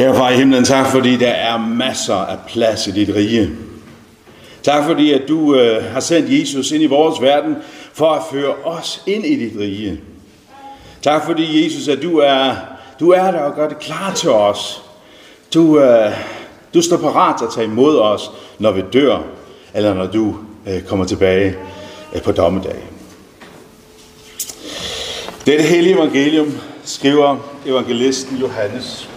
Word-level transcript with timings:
Kære 0.00 0.14
far 0.14 0.30
i 0.30 0.36
himlen, 0.36 0.64
tak 0.64 0.86
fordi 0.86 1.16
der 1.16 1.30
er 1.30 1.58
masser 1.58 2.14
af 2.14 2.38
plads 2.48 2.86
i 2.86 2.90
dit 2.90 3.14
rige. 3.14 3.50
Tak 4.62 4.84
fordi, 4.84 5.12
at 5.12 5.22
du 5.28 5.54
øh, 5.54 5.84
har 5.84 6.00
sendt 6.00 6.40
Jesus 6.40 6.70
ind 6.70 6.82
i 6.82 6.86
vores 6.86 7.20
verden 7.20 7.56
for 7.92 8.10
at 8.10 8.22
føre 8.30 8.54
os 8.64 9.02
ind 9.06 9.24
i 9.24 9.36
dit 9.36 9.52
rige. 9.58 10.00
Tak 11.02 11.26
fordi, 11.26 11.64
Jesus, 11.64 11.88
at 11.88 12.02
du 12.02 12.18
er, 12.18 12.56
du 13.00 13.10
er 13.10 13.30
der 13.30 13.38
og 13.40 13.54
gør 13.54 13.68
det 13.68 13.78
klar 13.78 14.12
til 14.14 14.30
os. 14.30 14.82
Du, 15.54 15.80
øh, 15.80 16.12
du 16.74 16.82
står 16.82 16.96
parat 16.96 17.38
til 17.38 17.44
at 17.44 17.52
tage 17.54 17.66
imod 17.66 17.98
os, 17.98 18.30
når 18.58 18.72
vi 18.72 18.82
dør, 18.92 19.18
eller 19.74 19.94
når 19.94 20.06
du 20.06 20.36
øh, 20.66 20.82
kommer 20.82 21.04
tilbage 21.04 21.56
øh, 22.14 22.22
på 22.22 22.32
dommedag. 22.32 22.84
Dette 25.46 25.64
hellige 25.64 25.94
evangelium 25.94 26.58
skriver 26.84 27.36
evangelisten 27.66 28.36
Johannes. 28.36 29.09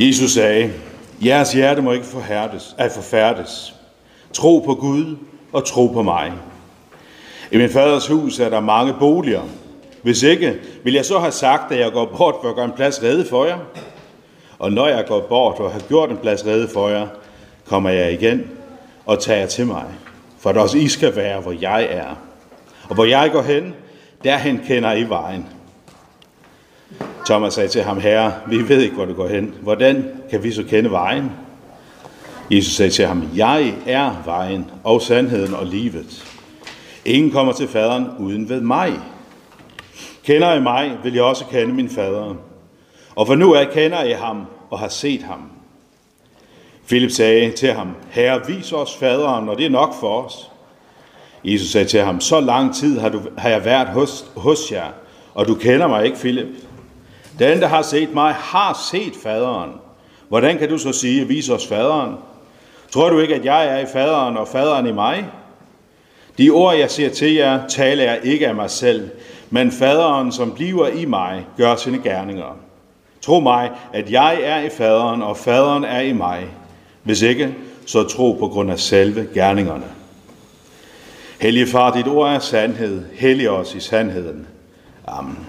Jesus 0.00 0.32
sagde, 0.32 0.72
jeres 1.24 1.52
hjerte 1.52 1.82
må 1.82 1.92
ikke 1.92 2.06
forhærdes, 2.06 2.74
at 2.78 2.92
forfærdes. 2.92 3.74
Tro 4.32 4.58
på 4.58 4.74
Gud 4.74 5.16
og 5.52 5.64
tro 5.64 5.86
på 5.86 6.02
mig. 6.02 6.32
I 7.50 7.56
min 7.56 7.70
faders 7.70 8.06
hus 8.06 8.40
er 8.40 8.48
der 8.48 8.60
mange 8.60 8.94
boliger. 8.98 9.42
Hvis 10.02 10.22
ikke, 10.22 10.54
vil 10.84 10.94
jeg 10.94 11.04
så 11.04 11.18
have 11.18 11.32
sagt, 11.32 11.72
at 11.72 11.80
jeg 11.80 11.92
går 11.92 12.12
bort 12.16 12.34
for 12.42 12.48
at 12.48 12.54
gøre 12.54 12.64
en 12.64 12.72
plads 12.72 13.02
redde 13.02 13.24
for 13.24 13.44
jer. 13.44 13.58
Og 14.58 14.72
når 14.72 14.88
jeg 14.88 15.04
går 15.08 15.20
bort 15.28 15.60
og 15.60 15.72
har 15.72 15.80
gjort 15.80 16.10
en 16.10 16.16
plads 16.16 16.46
redde 16.46 16.68
for 16.68 16.88
jer, 16.88 17.06
kommer 17.66 17.90
jeg 17.90 18.12
igen 18.12 18.50
og 19.06 19.18
tager 19.18 19.46
til 19.46 19.66
mig. 19.66 19.84
For 20.38 20.50
at 20.50 20.56
også 20.56 20.78
I 20.78 20.88
skal 20.88 21.16
være, 21.16 21.40
hvor 21.40 21.54
jeg 21.60 21.88
er. 21.90 22.16
Og 22.88 22.94
hvor 22.94 23.04
jeg 23.04 23.30
går 23.32 23.42
hen, 23.42 23.74
derhen 24.24 24.60
kender 24.66 24.92
I 24.92 25.08
vejen. 25.08 25.46
Thomas 27.26 27.54
sagde 27.54 27.68
til 27.68 27.82
ham, 27.82 28.00
herre, 28.00 28.32
vi 28.46 28.68
ved 28.68 28.80
ikke, 28.82 28.94
hvor 28.94 29.04
du 29.04 29.14
går 29.14 29.28
hen. 29.28 29.54
Hvordan 29.62 30.08
kan 30.30 30.42
vi 30.42 30.52
så 30.52 30.64
kende 30.64 30.90
vejen? 30.90 31.30
Jesus 32.50 32.72
sagde 32.72 32.90
til 32.90 33.06
ham, 33.06 33.28
jeg 33.36 33.74
er 33.86 34.22
vejen 34.24 34.70
og 34.84 35.02
sandheden 35.02 35.54
og 35.54 35.66
livet. 35.66 36.24
Ingen 37.04 37.30
kommer 37.30 37.52
til 37.52 37.68
faderen 37.68 38.06
uden 38.18 38.48
ved 38.48 38.60
mig. 38.60 38.92
Kender 40.24 40.54
I 40.54 40.60
mig, 40.60 40.96
vil 41.02 41.14
jeg 41.14 41.22
også 41.22 41.44
kende 41.44 41.74
min 41.74 41.90
fader. 41.90 42.34
Og 43.14 43.26
for 43.26 43.34
nu 43.34 43.52
er 43.52 43.64
kender 43.64 44.04
I 44.04 44.12
ham 44.12 44.46
og 44.70 44.78
har 44.78 44.88
set 44.88 45.22
ham. 45.22 45.50
Philip 46.86 47.10
sagde 47.10 47.50
til 47.50 47.72
ham, 47.72 47.88
Herre, 48.10 48.46
vis 48.46 48.72
os 48.72 48.96
faderen, 48.96 49.48
og 49.48 49.58
det 49.58 49.66
er 49.66 49.70
nok 49.70 49.94
for 50.00 50.22
os. 50.22 50.50
Jesus 51.44 51.68
sagde 51.68 51.88
til 51.88 52.00
ham, 52.00 52.20
så 52.20 52.40
lang 52.40 52.74
tid 52.74 52.98
har, 52.98 53.08
du, 53.08 53.20
har 53.38 53.48
jeg 53.48 53.64
været 53.64 53.88
hos, 53.88 54.24
hos 54.36 54.72
jer, 54.72 54.86
og 55.34 55.48
du 55.48 55.54
kender 55.54 55.86
mig 55.86 56.04
ikke, 56.04 56.18
Philip. 56.18 56.46
Den, 57.40 57.60
der 57.60 57.66
har 57.66 57.82
set 57.82 58.14
mig, 58.14 58.34
har 58.34 58.80
set 58.90 59.12
faderen. 59.22 59.70
Hvordan 60.28 60.58
kan 60.58 60.68
du 60.68 60.78
så 60.78 60.92
sige, 60.92 61.28
vis 61.28 61.48
os 61.48 61.66
faderen? 61.66 62.14
Tror 62.90 63.10
du 63.10 63.18
ikke, 63.18 63.34
at 63.34 63.44
jeg 63.44 63.66
er 63.66 63.78
i 63.78 63.86
faderen, 63.92 64.36
og 64.36 64.48
faderen 64.48 64.86
i 64.86 64.92
mig? 64.92 65.26
De 66.38 66.50
ord, 66.50 66.76
jeg 66.76 66.90
siger 66.90 67.10
til 67.10 67.34
jer, 67.34 67.66
taler 67.68 68.04
jeg 68.04 68.20
ikke 68.22 68.48
af 68.48 68.54
mig 68.54 68.70
selv, 68.70 69.10
men 69.50 69.72
faderen, 69.72 70.32
som 70.32 70.52
bliver 70.52 70.88
i 70.88 71.04
mig, 71.04 71.46
gør 71.56 71.76
sine 71.76 72.02
gerninger. 72.02 72.56
Tro 73.22 73.40
mig, 73.40 73.70
at 73.92 74.10
jeg 74.10 74.40
er 74.42 74.60
i 74.60 74.68
faderen, 74.68 75.22
og 75.22 75.36
faderen 75.36 75.84
er 75.84 76.00
i 76.00 76.12
mig. 76.12 76.46
Hvis 77.02 77.22
ikke, 77.22 77.54
så 77.86 78.02
tro 78.02 78.32
på 78.32 78.48
grund 78.48 78.70
af 78.70 78.78
selve 78.78 79.28
gerningerne. 79.34 79.86
Hellige 81.40 81.66
far, 81.66 81.92
dit 81.92 82.08
ord 82.08 82.32
er 82.32 82.38
sandhed. 82.38 83.04
Hellig 83.12 83.50
os 83.50 83.74
i 83.74 83.80
sandheden. 83.80 84.46
Amen. 85.06 85.46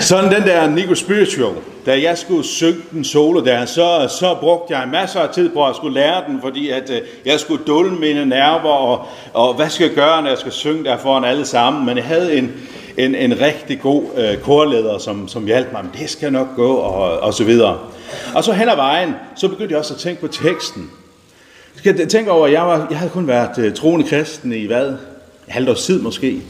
Sådan 0.00 0.32
den 0.32 0.42
der 0.42 0.70
Nico 0.70 0.94
Spiritual, 0.94 1.54
da 1.86 2.02
jeg 2.02 2.18
skulle 2.18 2.44
synge 2.44 2.80
den 2.92 3.04
solo 3.04 3.44
der, 3.44 3.64
så, 3.64 4.16
så 4.18 4.36
brugte 4.40 4.78
jeg 4.78 4.88
masser 4.92 5.20
af 5.20 5.28
tid 5.28 5.48
på 5.48 5.66
at 5.66 5.76
skulle 5.76 5.94
lære 5.94 6.22
den, 6.28 6.40
fordi 6.42 6.70
at 6.70 6.90
uh, 6.90 6.96
jeg 7.26 7.40
skulle 7.40 7.64
dulme 7.64 7.98
mine 7.98 8.26
nerver, 8.26 8.70
og, 8.70 9.06
og 9.32 9.54
hvad 9.54 9.68
skal 9.68 9.86
jeg 9.86 9.94
gøre, 9.94 10.22
når 10.22 10.28
jeg 10.28 10.38
skal 10.38 10.52
synge 10.52 10.84
der 10.84 10.98
foran 10.98 11.24
alle 11.24 11.46
sammen. 11.46 11.86
Men 11.86 11.96
jeg 11.96 12.04
havde 12.04 12.36
en, 12.36 12.52
en, 12.96 13.14
en 13.14 13.40
rigtig 13.40 13.80
god 13.80 14.04
øh, 14.16 14.38
korleder, 14.38 14.98
som, 14.98 15.28
som 15.28 15.46
hjalp 15.46 15.72
mig, 15.72 15.84
men 15.84 15.92
det 16.00 16.10
skal 16.10 16.32
nok 16.32 16.56
gå, 16.56 16.74
og, 16.74 17.20
og 17.20 17.34
så 17.34 17.44
videre. 17.44 17.78
Og 18.34 18.44
så 18.44 18.52
hen 18.52 18.68
ad 18.68 18.76
vejen, 18.76 19.14
så 19.36 19.48
begyndte 19.48 19.72
jeg 19.72 19.78
også 19.78 19.94
at 19.94 20.00
tænke 20.00 20.20
på 20.20 20.28
teksten. 20.28 20.90
Jeg 21.74 21.94
skal 21.94 22.08
tænke 22.08 22.30
over, 22.30 22.46
at 22.46 22.52
jeg, 22.52 22.62
var, 22.62 22.86
jeg 22.90 22.98
havde 22.98 23.10
kun 23.10 23.28
været 23.28 23.58
øh, 23.58 23.74
troende 23.74 24.08
kristen 24.08 24.52
i 24.52 24.66
hvad? 24.66 24.92
Halvt 25.48 25.68
års 25.68 25.82
tid 25.82 26.00
måske. 26.00 26.42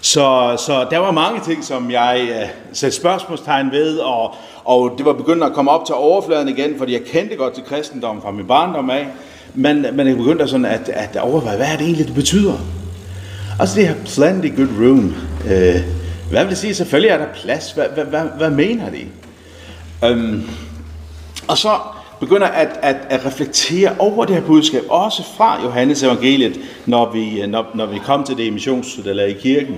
Så, 0.00 0.56
så 0.66 0.86
der 0.90 0.98
var 0.98 1.10
mange 1.10 1.40
ting, 1.40 1.64
som 1.64 1.90
jeg 1.90 2.28
uh, 2.30 2.48
satte 2.72 2.96
spørgsmålstegn 2.96 3.70
ved, 3.70 3.98
og, 3.98 4.34
og 4.64 4.94
det 4.98 5.06
var 5.06 5.12
begyndt 5.12 5.44
at 5.44 5.52
komme 5.52 5.70
op 5.70 5.86
til 5.86 5.94
overfladen 5.94 6.48
igen, 6.48 6.78
fordi 6.78 6.92
jeg 6.92 7.02
kendte 7.04 7.36
godt 7.36 7.54
til 7.54 7.64
kristendommen 7.64 8.22
fra 8.22 8.30
min 8.30 8.46
barndom 8.46 8.90
af, 8.90 9.06
men, 9.54 9.86
men 9.92 10.08
jeg 10.08 10.16
begyndte 10.16 10.48
sådan 10.48 10.64
at, 10.64 10.88
at 10.88 11.16
overveje, 11.16 11.56
hvad 11.56 11.66
er 11.66 11.76
det 11.76 11.84
egentlig, 11.84 12.06
det 12.06 12.14
betyder? 12.14 12.54
Altså 13.60 13.76
det 13.76 13.88
her 13.88 13.94
plenty 13.94 14.56
good 14.56 14.86
room, 14.86 15.14
øh, 15.44 15.80
hvad 16.30 16.42
vil 16.44 16.50
det 16.50 16.58
sige? 16.58 16.74
Selvfølgelig 16.74 17.10
er 17.10 17.18
der 17.18 17.26
plads, 17.34 17.72
hvad, 17.72 17.86
hvad, 17.94 18.04
hvad, 18.04 18.22
hvad 18.36 18.50
mener 18.50 18.90
de? 18.90 19.06
Øhm, 20.04 20.50
og 21.48 21.58
så 21.58 21.70
begynder 22.20 22.46
at, 22.46 22.68
at, 22.82 22.96
at 23.08 23.26
reflektere 23.26 23.96
over 23.98 24.24
det 24.24 24.34
her 24.34 24.42
budskab, 24.42 24.82
også 24.88 25.22
fra 25.36 25.62
Johannes 25.62 26.02
evangeliet, 26.02 26.60
når 26.86 27.12
vi, 27.12 27.46
når, 27.46 27.66
når 27.74 27.86
vi 27.86 27.98
kom 27.98 28.24
til 28.24 28.36
det 28.36 28.44
i 28.44 28.50
missionsstudiet 28.50 29.10
eller 29.10 29.24
i 29.24 29.32
kirken. 29.32 29.74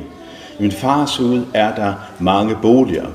I 0.58 0.62
min 0.62 0.72
fars 0.72 1.16
hud 1.16 1.42
er 1.54 1.75
der 1.75 1.94
mange 2.19 2.56
boliger. 2.62 3.06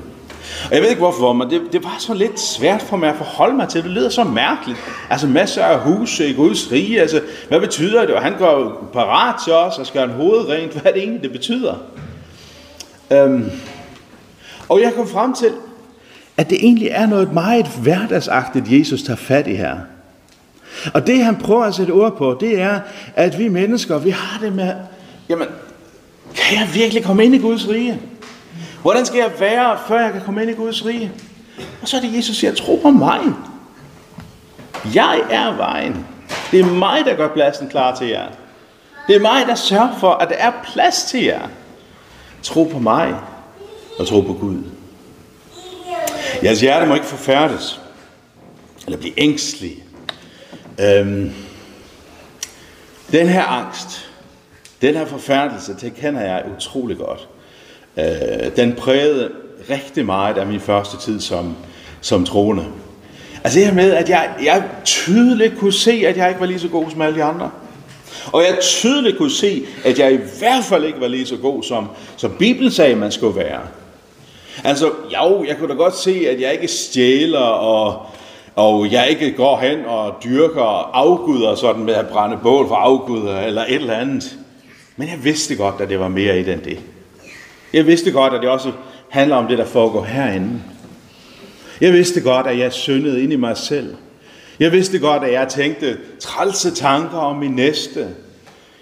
Og 0.64 0.74
jeg 0.74 0.82
ved 0.82 0.88
ikke 0.88 1.00
hvorfor, 1.00 1.32
men 1.32 1.50
det, 1.50 1.62
det 1.72 1.84
var 1.84 1.96
så 1.98 2.14
lidt 2.14 2.40
svært 2.40 2.82
for 2.82 2.96
mig 2.96 3.08
at 3.08 3.16
forholde 3.16 3.56
mig 3.56 3.68
til. 3.68 3.82
Det 3.82 3.90
lyder 3.90 4.08
så 4.08 4.24
mærkeligt. 4.24 4.78
Altså 5.10 5.26
masser 5.26 5.64
af 5.64 5.80
huse 5.80 6.28
i 6.28 6.32
Guds 6.32 6.72
rige. 6.72 7.00
Altså, 7.00 7.20
hvad 7.48 7.60
betyder 7.60 8.06
det? 8.06 8.14
Og 8.14 8.22
han 8.22 8.34
går 8.38 8.88
parat 8.92 9.34
til 9.44 9.52
os 9.52 9.78
og 9.78 9.86
skal 9.86 10.04
en 10.04 10.10
hoved 10.10 10.48
rent. 10.48 10.72
Hvad 10.72 10.82
er 10.84 10.92
det 10.92 11.02
egentlig, 11.02 11.22
det 11.22 11.32
betyder? 11.32 11.74
Um, 13.24 13.50
og 14.68 14.80
jeg 14.80 14.94
kom 14.94 15.08
frem 15.08 15.34
til, 15.34 15.50
at 16.38 16.50
det 16.50 16.58
egentlig 16.64 16.88
er 16.88 17.06
noget 17.06 17.32
meget 17.32 17.66
hverdagsagtigt, 17.66 18.66
Jesus 18.68 19.02
tager 19.02 19.16
fat 19.16 19.46
i 19.46 19.54
her. 19.54 19.76
Og 20.94 21.06
det 21.06 21.24
han 21.24 21.36
prøver 21.36 21.64
at 21.64 21.74
sætte 21.74 21.90
ord 21.90 22.16
på, 22.16 22.36
det 22.40 22.60
er, 22.60 22.80
at 23.16 23.38
vi 23.38 23.48
mennesker, 23.48 23.98
vi 23.98 24.10
har 24.10 24.40
det 24.40 24.52
med, 24.52 24.74
jamen, 25.28 25.48
kan 26.34 26.58
jeg 26.58 26.68
virkelig 26.74 27.04
komme 27.04 27.24
ind 27.24 27.34
i 27.34 27.38
Guds 27.38 27.68
rige? 27.68 28.00
Hvordan 28.82 29.06
skal 29.06 29.18
jeg 29.18 29.30
være, 29.38 29.78
før 29.88 30.00
jeg 30.00 30.12
kan 30.12 30.20
komme 30.24 30.42
ind 30.42 30.50
i 30.50 30.54
Guds 30.54 30.86
rige? 30.86 31.12
Og 31.82 31.88
så 31.88 31.96
er 31.96 32.00
det 32.00 32.16
Jesus 32.16 32.36
siger, 32.36 32.54
tro 32.54 32.78
på 32.82 32.90
mig. 32.90 33.20
Jeg 34.94 35.20
er 35.30 35.56
vejen. 35.56 36.06
Det 36.50 36.60
er 36.60 36.64
mig, 36.64 37.04
der 37.04 37.16
gør 37.16 37.28
pladsen 37.28 37.68
klar 37.68 37.94
til 37.94 38.06
jer. 38.06 38.26
Det 39.06 39.16
er 39.16 39.20
mig, 39.20 39.46
der 39.46 39.54
sørger 39.54 39.98
for, 40.00 40.10
at 40.10 40.28
der 40.28 40.34
er 40.34 40.52
plads 40.72 41.04
til 41.04 41.24
jer. 41.24 41.40
Tro 42.42 42.64
på 42.64 42.78
mig 42.78 43.14
og 43.98 44.06
tro 44.06 44.20
på 44.20 44.32
Gud. 44.32 44.77
Jeres 46.42 46.60
hjerte 46.60 46.86
må 46.86 46.94
ikke 46.94 47.06
forfærdes, 47.06 47.80
eller 48.86 48.98
blive 48.98 49.20
ængstelig. 49.20 49.84
Øhm, 50.80 51.32
den 53.12 53.28
her 53.28 53.44
angst, 53.44 54.10
den 54.82 54.94
her 54.94 55.06
forfærdelse, 55.06 55.76
det 55.80 55.94
kender 55.94 56.20
jeg 56.20 56.44
utrolig 56.56 56.96
godt. 56.96 57.28
Øh, 57.96 58.56
den 58.56 58.72
prægede 58.72 59.30
rigtig 59.70 60.06
meget 60.06 60.38
af 60.38 60.46
min 60.46 60.60
første 60.60 60.96
tid 60.98 61.20
som, 61.20 61.56
som 62.00 62.24
troende. 62.24 62.66
Altså 63.44 63.58
det 63.58 63.66
her 63.66 63.74
med, 63.74 63.90
at 63.90 64.08
jeg, 64.08 64.30
jeg 64.42 64.64
tydeligt 64.84 65.58
kunne 65.58 65.72
se, 65.72 66.02
at 66.06 66.16
jeg 66.16 66.28
ikke 66.28 66.40
var 66.40 66.46
lige 66.46 66.60
så 66.60 66.68
god 66.68 66.90
som 66.90 67.02
alle 67.02 67.18
de 67.18 67.24
andre. 67.24 67.50
Og 68.32 68.42
jeg 68.42 68.58
tydeligt 68.60 69.18
kunne 69.18 69.30
se, 69.30 69.66
at 69.84 69.98
jeg 69.98 70.12
i 70.12 70.18
hvert 70.38 70.64
fald 70.64 70.84
ikke 70.84 71.00
var 71.00 71.08
lige 71.08 71.26
så 71.26 71.36
god, 71.36 71.62
som, 71.62 71.88
som 72.16 72.36
Bibelen 72.38 72.70
sagde, 72.70 72.96
man 72.96 73.12
skulle 73.12 73.36
være. 73.36 73.60
Altså, 74.64 74.86
jo, 74.86 75.44
jeg 75.44 75.56
kunne 75.58 75.68
da 75.68 75.74
godt 75.74 75.96
se, 75.96 76.28
at 76.28 76.40
jeg 76.40 76.52
ikke 76.52 76.68
stjæler, 76.68 77.38
og, 77.38 78.06
og 78.54 78.92
jeg 78.92 79.08
ikke 79.08 79.32
går 79.32 79.58
hen 79.58 79.84
og 79.84 80.14
dyrker 80.24 80.90
afguder 80.94 81.54
sådan 81.54 81.84
med 81.84 81.94
at 81.94 82.08
brænde 82.08 82.38
bål 82.42 82.68
for 82.68 82.74
afguder, 82.74 83.40
eller 83.40 83.62
et 83.62 83.74
eller 83.74 83.94
andet. 83.94 84.38
Men 84.96 85.08
jeg 85.08 85.24
vidste 85.24 85.56
godt, 85.56 85.80
at 85.80 85.88
det 85.88 86.00
var 86.00 86.08
mere 86.08 86.40
i 86.40 86.50
end 86.52 86.60
det. 86.60 86.78
Jeg 87.72 87.86
vidste 87.86 88.12
godt, 88.12 88.34
at 88.34 88.40
det 88.42 88.50
også 88.50 88.72
handler 89.08 89.36
om 89.36 89.46
det, 89.46 89.58
der 89.58 89.64
foregår 89.64 90.02
herinde. 90.02 90.62
Jeg 91.80 91.92
vidste 91.92 92.20
godt, 92.20 92.46
at 92.46 92.58
jeg 92.58 92.72
syndede 92.72 93.22
ind 93.22 93.32
i 93.32 93.36
mig 93.36 93.56
selv. 93.56 93.94
Jeg 94.60 94.72
vidste 94.72 94.98
godt, 94.98 95.24
at 95.24 95.32
jeg 95.32 95.48
tænkte 95.48 95.96
trælse 96.20 96.70
tanker 96.70 97.18
om 97.18 97.36
min 97.36 97.50
næste. 97.50 98.08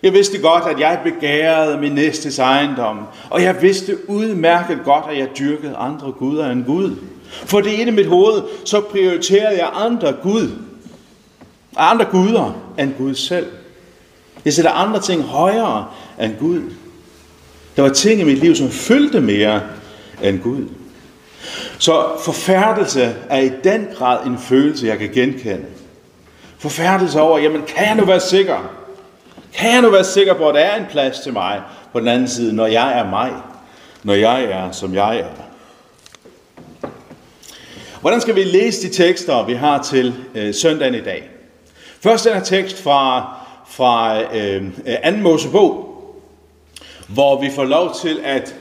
Jeg 0.02 0.12
vidste 0.12 0.38
godt, 0.38 0.64
at 0.64 0.80
jeg 0.80 1.00
begærede 1.04 1.78
min 1.78 1.92
næstes 1.92 2.38
ejendom, 2.38 2.98
og 3.30 3.42
jeg 3.42 3.62
vidste 3.62 4.10
udmærket 4.10 4.78
godt, 4.84 5.04
at 5.10 5.18
jeg 5.18 5.28
dyrkede 5.38 5.76
andre 5.76 6.12
guder 6.12 6.50
end 6.50 6.64
Gud. 6.64 6.96
For 7.30 7.60
det 7.60 7.80
ene 7.80 7.90
i 7.90 7.94
mit 7.94 8.06
hoved, 8.06 8.42
så 8.64 8.80
prioriterede 8.80 9.58
jeg 9.58 9.70
andre 9.72 10.14
Gud, 10.22 10.50
andre 11.76 12.04
guder 12.04 12.52
end 12.78 12.92
Gud 12.98 13.14
selv. 13.14 13.46
Jeg 14.44 14.52
sætter 14.52 14.70
andre 14.70 15.00
ting 15.00 15.22
højere 15.22 15.86
end 16.20 16.32
Gud. 16.40 16.60
Der 17.76 17.82
var 17.82 17.88
ting 17.88 18.20
i 18.20 18.24
mit 18.24 18.38
liv, 18.38 18.54
som 18.54 18.70
fyldte 18.70 19.20
mere 19.20 19.60
end 20.22 20.40
Gud. 20.40 20.64
Så 21.78 22.04
forfærdelse 22.24 23.14
er 23.30 23.38
i 23.40 23.50
den 23.64 23.86
grad 23.94 24.26
en 24.26 24.38
følelse, 24.38 24.86
jeg 24.86 24.98
kan 24.98 25.10
genkende. 25.14 25.64
Forfærdelse 26.58 27.20
over, 27.20 27.38
jamen 27.38 27.62
kan 27.66 27.86
jeg 27.86 27.96
nu 27.96 28.04
være 28.04 28.20
sikker? 28.20 28.70
Kan 29.56 29.72
jeg 29.72 29.82
nu 29.82 29.90
være 29.90 30.04
sikker 30.04 30.34
på, 30.34 30.48
at 30.48 30.54
der 30.54 30.60
er 30.60 30.76
en 30.76 30.86
plads 30.90 31.20
til 31.20 31.32
mig 31.32 31.60
på 31.92 32.00
den 32.00 32.08
anden 32.08 32.28
side, 32.28 32.52
når 32.52 32.66
jeg 32.66 32.98
er 32.98 33.10
mig? 33.10 33.32
Når 34.02 34.14
jeg 34.14 34.44
er, 34.44 34.70
som 34.70 34.94
jeg 34.94 35.18
er? 35.18 35.26
Hvordan 38.00 38.20
skal 38.20 38.34
vi 38.34 38.44
læse 38.44 38.88
de 38.88 38.94
tekster, 38.94 39.46
vi 39.46 39.54
har 39.54 39.82
til 39.82 40.14
øh, 40.34 40.54
søndagen 40.54 40.94
i 40.94 41.00
dag? 41.00 41.30
Først 42.00 42.24
den 42.24 42.32
her 42.32 42.42
tekst 42.42 42.82
fra, 42.82 43.34
fra 43.68 44.20
øh, 44.36 44.62
2. 45.12 45.16
Mosebog, 45.16 45.86
hvor 47.08 47.40
vi 47.40 47.50
får 47.54 47.64
lov 47.64 47.94
til 48.02 48.20
at 48.24 48.54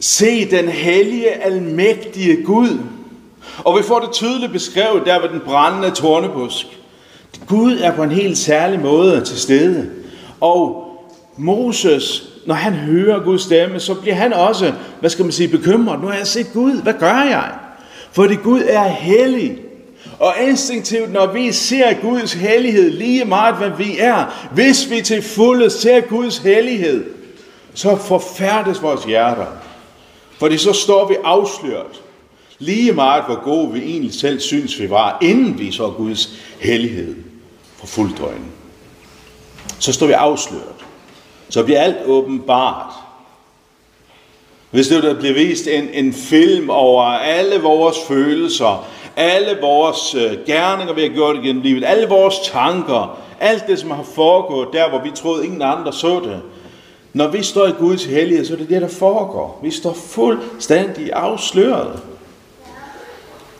se 0.00 0.50
den 0.50 0.68
hellige, 0.68 1.30
almægtige 1.30 2.44
Gud. 2.44 2.78
Og 3.58 3.78
vi 3.78 3.82
får 3.82 4.00
det 4.00 4.12
tydeligt 4.12 4.52
beskrevet 4.52 5.02
der 5.06 5.20
ved 5.20 5.28
den 5.28 5.40
brændende 5.40 5.90
tornebusk. 5.90 6.66
Gud 7.46 7.78
er 7.78 7.96
på 7.96 8.02
en 8.02 8.10
helt 8.10 8.38
særlig 8.38 8.80
måde 8.80 9.24
til 9.24 9.38
stede. 9.38 9.90
Og 10.40 10.84
Moses, 11.36 12.28
når 12.46 12.54
han 12.54 12.72
hører 12.72 13.24
Guds 13.24 13.42
stemme, 13.42 13.80
så 13.80 13.94
bliver 13.94 14.14
han 14.14 14.32
også, 14.32 14.72
hvad 15.00 15.10
skal 15.10 15.24
man 15.24 15.32
sige, 15.32 15.48
bekymret. 15.48 16.00
Nu 16.00 16.06
har 16.06 16.14
jeg 16.14 16.26
set 16.26 16.46
Gud, 16.52 16.82
hvad 16.82 16.94
gør 16.94 17.22
jeg? 17.22 17.50
Fordi 18.12 18.34
Gud 18.34 18.62
er 18.66 18.88
hellig. 18.88 19.58
Og 20.18 20.34
instinktivt, 20.48 21.12
når 21.12 21.32
vi 21.32 21.52
ser 21.52 21.94
Guds 22.02 22.32
hellighed 22.32 22.90
lige 22.90 23.24
meget, 23.24 23.54
hvad 23.56 23.70
vi 23.78 23.98
er, 23.98 24.48
hvis 24.54 24.90
vi 24.90 25.00
til 25.00 25.22
fulde 25.22 25.70
ser 25.70 26.00
Guds 26.00 26.38
hellighed, 26.38 27.04
så 27.74 27.96
forfærdes 27.96 28.82
vores 28.82 29.04
hjerter. 29.04 29.46
Fordi 30.38 30.58
så 30.58 30.72
står 30.72 31.08
vi 31.08 31.14
afsløret. 31.24 32.02
Lige 32.58 32.92
meget, 32.92 33.24
hvor 33.24 33.44
gode 33.44 33.72
vi 33.72 33.78
egentlig 33.78 34.14
selv 34.14 34.40
synes, 34.40 34.80
vi 34.80 34.90
var, 34.90 35.18
inden 35.22 35.58
vi 35.58 35.72
så 35.72 35.90
Guds 35.90 36.30
hellighed 36.60 37.16
for 37.76 37.86
fuldt 37.86 38.20
øjne. 38.20 38.44
Så 39.78 39.92
står 39.92 40.06
vi 40.06 40.12
afsløret. 40.12 40.84
Så 41.48 41.64
bliver 41.64 41.80
alt 41.80 41.96
åbenbart. 42.06 42.92
Hvis 44.70 44.88
det 44.88 45.02
der 45.02 45.14
bliver 45.14 45.34
vist 45.34 45.66
en, 45.66 45.88
en 45.92 46.12
film 46.12 46.70
over 46.70 47.02
alle 47.04 47.62
vores 47.62 47.96
følelser, 48.08 48.86
alle 49.16 49.60
vores 49.60 50.14
øh, 50.14 50.38
gerninger, 50.46 50.94
vi 50.94 51.02
har 51.02 51.08
gjort 51.08 51.36
igennem 51.36 51.62
livet, 51.62 51.84
alle 51.84 52.08
vores 52.08 52.34
tanker, 52.44 53.18
alt 53.40 53.66
det, 53.66 53.78
som 53.78 53.90
har 53.90 54.02
foregået 54.02 54.68
der, 54.72 54.88
hvor 54.88 55.02
vi 55.02 55.10
troede, 55.14 55.44
ingen 55.44 55.62
andre 55.62 55.92
så 55.92 56.20
det. 56.20 56.40
Når 57.12 57.28
vi 57.28 57.42
står 57.42 57.66
i 57.66 57.72
Guds 57.72 58.04
hellighed, 58.04 58.44
så 58.44 58.52
er 58.52 58.56
det 58.56 58.68
det, 58.68 58.82
der 58.82 58.88
foregår. 58.88 59.60
Vi 59.62 59.70
står 59.70 59.92
fuldstændig 59.92 61.12
afsløret. 61.12 62.00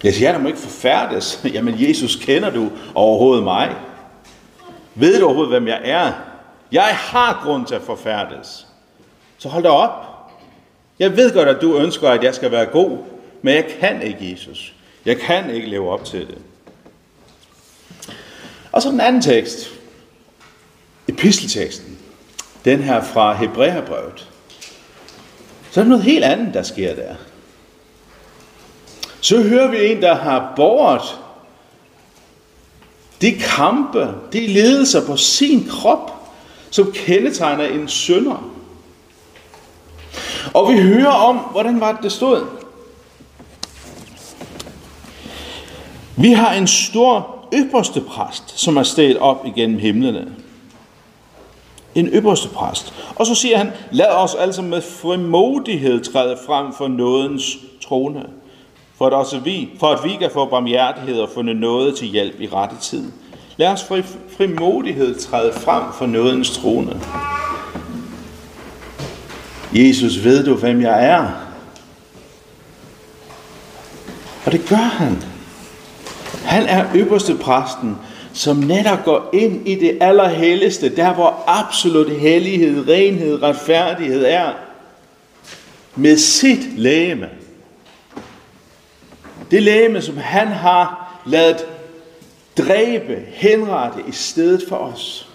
Jeg 0.04 0.14
siger, 0.14 0.32
der 0.32 0.38
må 0.38 0.46
ikke 0.46 0.60
forfærdes. 0.60 1.40
Jamen, 1.54 1.74
Jesus, 1.78 2.16
kender 2.16 2.50
du 2.50 2.68
overhovedet 2.94 3.44
mig? 3.44 3.74
Ved 4.98 5.20
du 5.20 5.24
overhovedet, 5.24 5.52
hvem 5.52 5.68
jeg 5.68 5.80
er? 5.84 6.12
Jeg 6.72 6.96
har 6.96 7.40
grund 7.44 7.66
til 7.66 7.74
at 7.74 7.82
forfærdes. 7.82 8.66
Så 9.38 9.48
hold 9.48 9.62
da 9.62 9.68
op. 9.68 9.90
Jeg 10.98 11.16
ved 11.16 11.34
godt, 11.34 11.48
at 11.48 11.62
du 11.62 11.76
ønsker, 11.76 12.10
at 12.10 12.24
jeg 12.24 12.34
skal 12.34 12.50
være 12.50 12.66
god, 12.66 12.98
men 13.42 13.54
jeg 13.54 13.66
kan 13.80 14.02
ikke, 14.02 14.32
Jesus. 14.32 14.74
Jeg 15.04 15.18
kan 15.18 15.50
ikke 15.50 15.68
leve 15.68 15.90
op 15.90 16.04
til 16.04 16.20
det. 16.20 16.38
Og 18.72 18.82
så 18.82 18.90
den 18.90 19.00
anden 19.00 19.22
tekst. 19.22 19.70
Epistelteksten. 21.08 21.98
Den 22.64 22.82
her 22.82 23.02
fra 23.02 23.34
Hebræerbrevet. 23.34 24.28
Så 25.70 25.80
er 25.80 25.84
der 25.84 25.88
noget 25.88 26.04
helt 26.04 26.24
andet, 26.24 26.54
der 26.54 26.62
sker 26.62 26.94
der. 26.94 27.14
Så 29.20 29.42
hører 29.42 29.70
vi 29.70 29.86
en, 29.92 30.02
der 30.02 30.14
har 30.14 30.52
de 33.20 33.32
kampe, 33.32 34.08
de 34.32 34.46
ledelser 34.46 35.06
på 35.06 35.16
sin 35.16 35.68
krop, 35.70 36.12
som 36.70 36.92
kendetegner 36.92 37.64
en 37.64 37.88
sønder. 37.88 38.50
Og 40.54 40.72
vi 40.72 40.80
hører 40.80 41.12
om, 41.12 41.36
hvordan 41.36 41.80
var 41.80 41.92
det, 41.92 42.02
det 42.02 42.12
stod. 42.12 42.44
Vi 46.16 46.32
har 46.32 46.52
en 46.52 46.66
stor 46.66 47.38
ypperste 47.54 48.00
præst, 48.00 48.60
som 48.60 48.76
er 48.76 48.82
steget 48.82 49.18
op 49.18 49.46
igennem 49.46 49.78
himlene. 49.78 50.34
En 51.94 52.06
ypperste 52.06 52.48
præst. 52.48 52.94
Og 53.16 53.26
så 53.26 53.34
siger 53.34 53.58
han, 53.58 53.70
lad 53.90 54.10
os 54.10 54.34
altså 54.34 54.62
med 54.62 54.82
frimodighed 54.82 56.04
træde 56.04 56.38
frem 56.46 56.72
for 56.72 56.88
nådens 56.88 57.56
trone, 57.84 58.24
for 58.98 59.06
at, 59.06 59.12
også 59.12 59.38
vi, 59.38 59.68
for 59.80 59.86
at 59.86 60.04
vi 60.04 60.16
kan 60.20 60.30
få 60.32 60.44
barmhjertighed 60.44 61.20
og 61.20 61.28
fundet 61.34 61.56
noget 61.56 61.96
til 61.96 62.08
hjælp 62.08 62.40
i 62.40 62.48
rette 62.52 62.76
tid. 62.82 63.12
Lad 63.56 63.68
os 63.68 63.84
fri, 63.84 64.02
frimodighed 64.36 65.18
træde 65.20 65.52
frem 65.52 65.82
for 65.98 66.06
nådens 66.06 66.58
trone. 66.58 67.00
Jesus, 69.72 70.24
ved 70.24 70.44
du, 70.44 70.54
hvem 70.54 70.80
jeg 70.82 71.06
er? 71.06 71.28
Og 74.46 74.52
det 74.52 74.66
gør 74.68 74.76
han. 74.76 75.22
Han 76.44 76.66
er 76.66 76.86
øverste 76.94 77.34
præsten, 77.34 77.96
som 78.32 78.56
netop 78.56 79.04
går 79.04 79.30
ind 79.32 79.68
i 79.68 79.74
det 79.74 79.98
allerhelligste, 80.00 80.96
der 80.96 81.14
hvor 81.14 81.44
absolut 81.46 82.10
hellighed, 82.10 82.88
renhed, 82.88 83.42
retfærdighed 83.42 84.24
er, 84.24 84.52
med 85.96 86.16
sit 86.16 86.78
lægeme. 86.78 87.28
Det 89.50 89.62
læme, 89.62 90.02
som 90.02 90.16
han 90.16 90.48
har 90.48 91.18
lavet 91.26 91.66
dræbe, 92.58 93.22
henrette 93.26 93.98
i 94.08 94.12
stedet 94.12 94.62
for 94.68 94.76
os. 94.76 95.28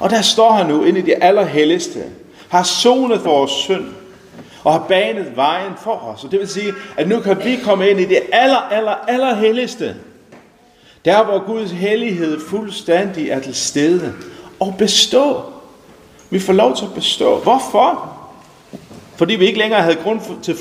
Og 0.00 0.10
der 0.10 0.22
står 0.22 0.52
han 0.52 0.66
nu 0.66 0.84
inde 0.84 0.98
i 0.98 1.02
det 1.02 1.14
allerhelligste, 1.20 2.04
har 2.48 2.62
sonet 2.62 3.20
for 3.20 3.30
vores 3.30 3.50
synd, 3.50 3.84
og 4.64 4.72
har 4.72 4.84
banet 4.88 5.36
vejen 5.36 5.72
for 5.82 5.94
os. 5.94 6.24
Og 6.24 6.30
det 6.30 6.40
vil 6.40 6.48
sige, 6.48 6.72
at 6.96 7.08
nu 7.08 7.20
kan 7.20 7.44
vi 7.44 7.58
komme 7.64 7.90
ind 7.90 8.00
i 8.00 8.04
det 8.04 8.20
aller, 8.32 8.56
aller, 8.56 8.94
aller 9.08 9.34
helligste. 9.34 9.96
Der 11.04 11.24
hvor 11.24 11.46
Guds 11.46 11.70
hellighed 11.70 12.40
fuldstændig 12.40 13.28
er 13.28 13.40
til 13.40 13.54
stede. 13.54 14.14
Og 14.60 14.74
bestå. 14.78 15.42
Vi 16.30 16.38
får 16.38 16.52
lov 16.52 16.76
til 16.76 16.84
at 16.84 16.94
bestå. 16.94 17.38
Hvorfor? 17.38 18.18
Fordi 19.16 19.34
vi 19.34 19.46
ikke 19.46 19.58
længere 19.58 19.82
havde 19.82 19.96
grund 19.96 20.20
til 20.42 20.56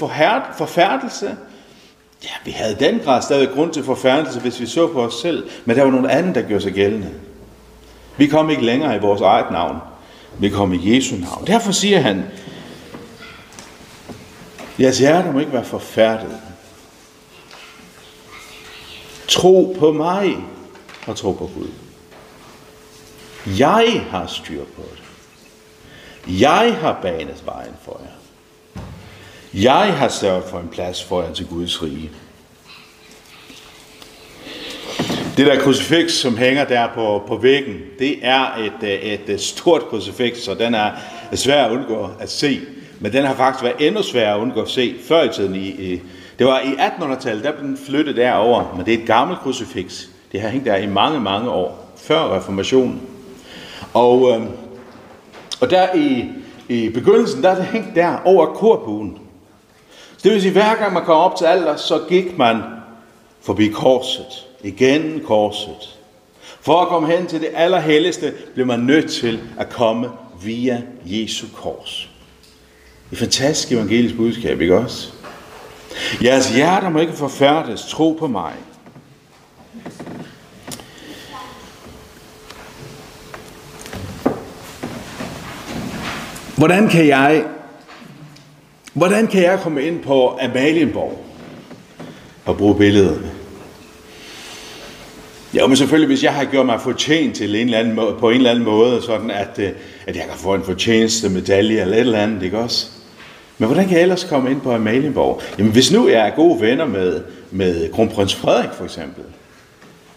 forfærdelse. 0.58 1.38
Ja, 2.24 2.30
vi 2.46 2.52
havde 2.52 2.76
den 2.80 3.00
grad 3.00 3.22
stadig 3.22 3.50
grund 3.50 3.74
til 3.74 3.84
forfærdelse, 3.84 4.40
hvis 4.40 4.60
vi 4.60 4.66
så 4.66 4.88
på 4.88 5.02
os 5.06 5.14
selv. 5.14 5.50
Men 5.66 5.78
der 5.78 5.84
var 5.84 5.92
nogen 5.92 6.10
anden, 6.10 6.36
der 6.36 6.42
gjorde 6.42 6.64
sig 6.64 6.74
gældende. 6.74 7.10
Vi 8.18 8.28
kom 8.28 8.50
ikke 8.50 8.66
længere 8.66 8.96
i 8.96 9.00
vores 9.00 9.22
eget 9.22 9.52
navn. 9.52 9.78
Vi 10.40 10.50
kom 10.50 10.74
i 10.74 10.96
Jesu 10.96 11.16
navn. 11.16 11.48
Derfor 11.48 11.72
siger 11.72 12.00
han, 12.00 12.26
Jeres 14.80 15.00
hjerte 15.00 15.32
må 15.32 15.40
ikke 15.40 15.54
være 15.54 15.64
forfærdet. 15.64 16.38
Tro 19.28 19.76
på 19.80 19.92
mig 19.92 20.38
og 21.08 21.16
tro 21.16 21.32
på 21.32 21.50
Gud. 21.56 21.68
Jeg 23.60 24.06
har 24.10 24.28
styr 24.28 24.64
på 24.76 24.82
det. 24.92 25.04
Jeg 26.40 26.78
har 26.82 27.00
banet 27.02 27.44
vejen 27.46 27.74
for 27.82 28.02
jer. 28.04 28.21
Jeg 29.54 29.94
har 29.98 30.08
sørget 30.08 30.44
for 30.44 30.60
en 30.60 30.68
plads 30.68 31.04
for 31.04 31.22
jer 31.22 31.34
til 31.34 31.48
Guds 31.48 31.84
rige. 31.84 32.12
Det 35.38 35.48
der 35.48 35.60
krucifiks, 35.60 36.14
som 36.14 36.38
hænger 36.38 36.66
der 36.66 36.88
på, 36.96 37.24
på 37.28 37.38
væggen, 37.38 37.76
det 38.00 38.16
er 38.22 38.56
et, 38.56 38.84
øh, 38.84 38.90
et 38.90 39.22
øh, 39.28 39.40
stort 39.40 39.82
krucifiks, 39.82 40.44
så 40.44 40.54
den 40.54 40.74
er 40.74 40.92
svær 41.34 41.66
at 41.66 41.72
undgå 41.72 42.10
at 42.20 42.32
se. 42.32 42.60
Men 43.00 43.14
den 43.14 43.26
har 43.26 43.36
faktisk 43.36 43.64
været 43.64 43.88
endnu 43.88 44.04
sværere 44.04 44.36
at 44.36 44.40
undgå 44.40 44.62
at 44.62 44.70
se 44.70 44.96
før 45.08 45.24
i 45.24 45.30
tiden. 45.34 45.56
I, 45.56 45.68
i, 45.68 46.02
det 46.40 46.48
var 46.48 46.60
i 46.60 46.74
1800-tallet, 46.74 47.44
der 47.44 47.52
blev 47.52 47.68
den 47.68 47.78
flyttet 47.86 48.16
derover, 48.16 48.74
men 48.78 48.86
det 48.86 48.94
er 48.94 48.98
et 48.98 49.08
gammelt 49.08 49.40
krucifiks. 49.40 50.10
Det 50.32 50.42
har 50.42 50.50
hængt 50.50 50.66
der 50.66 50.76
i 50.76 50.88
mange, 50.88 51.20
mange 51.20 51.50
år, 51.50 51.94
før 51.98 52.38
reformationen. 52.38 53.02
Og, 53.94 54.32
øh, 54.32 54.42
og 55.62 55.70
der 55.70 55.96
i, 55.96 56.26
i 56.70 56.90
begyndelsen, 56.90 57.44
der 57.44 57.50
er 57.50 57.56
det 57.56 57.66
hængt 57.66 57.96
der 57.96 58.18
over 58.26 58.46
så 60.22 60.28
Det 60.30 60.34
vil 60.34 60.42
sige, 60.42 60.52
hver 60.52 60.76
gang 60.76 60.94
man 60.94 61.04
kom 61.06 61.18
op 61.18 61.36
til 61.36 61.46
alder, 61.46 61.76
så 61.76 62.02
gik 62.10 62.38
man 62.38 62.62
forbi 63.42 63.68
korset. 63.68 64.46
Igen 64.64 65.22
korset. 65.26 66.00
For 66.62 66.82
at 66.82 66.88
komme 66.88 67.12
hen 67.12 67.28
til 67.28 67.42
det 67.42 67.50
allerhelligste, 67.54 68.34
blev 68.54 68.66
man 68.66 68.80
nødt 68.80 69.12
til 69.12 69.40
at 69.60 69.70
komme 69.70 70.10
via 70.44 70.82
Jesu 71.06 71.46
kors. 71.56 72.10
Et 73.12 73.18
fantastisk 73.18 73.72
evangelisk 73.72 74.16
budskab, 74.16 74.62
ikke 74.62 74.78
også? 74.78 75.12
Jeres 76.24 76.50
hjerter 76.50 76.90
må 76.90 77.00
ikke 77.00 77.14
forfærdes. 77.14 77.86
Tro 77.90 78.18
på 78.20 78.28
mig. 78.28 78.54
Hvordan 86.58 86.90
kan 86.90 87.08
jeg, 87.08 87.44
hvordan 88.94 89.28
kan 89.28 89.44
jeg 89.44 89.60
komme 89.60 89.84
ind 89.84 90.04
på 90.04 90.40
Amalienborg 90.42 91.26
og 92.46 92.58
bruge 92.58 92.76
billederne? 92.76 93.32
Ja, 95.54 95.68
men 95.68 95.78
selvfølgelig, 95.78 96.08
hvis 96.08 96.24
jeg 96.24 96.34
har 96.34 96.46
gjort 96.46 96.66
mig 96.66 96.82
fortjent 96.82 97.36
til 97.36 97.56
en 97.56 97.66
eller 97.66 97.80
anden 97.80 97.96
måde, 97.96 98.16
på 98.20 98.30
en 98.30 98.38
eller 98.38 98.50
anden 98.50 98.66
måde, 98.66 99.02
sådan 99.02 99.32
at, 99.32 99.60
øh, 99.60 99.70
at 100.08 100.16
jeg 100.16 100.24
kan 100.30 100.38
få 100.38 100.54
en 100.54 100.64
fortjeneste 100.64 101.30
medalje 101.30 101.82
eller 101.82 101.96
et 101.96 102.00
eller 102.00 102.20
andet, 102.20 102.44
ikke 102.44 102.60
også? 102.60 102.88
Men 103.58 103.68
hvordan 103.68 103.88
kan 103.88 103.94
jeg 103.94 104.02
ellers 104.02 104.24
komme 104.24 104.52
ind 104.52 104.62
på 104.62 104.74
Amalienborg? 104.74 105.42
Jamen, 105.58 105.72
hvis 105.72 105.92
nu 105.92 106.10
jeg 106.10 106.28
er 106.28 106.36
gode 106.36 106.62
venner 106.62 106.86
med, 106.86 107.22
med 107.52 107.92
kronprins 107.92 108.36
Frederik, 108.36 108.70
for 108.74 108.84
eksempel, 108.84 109.24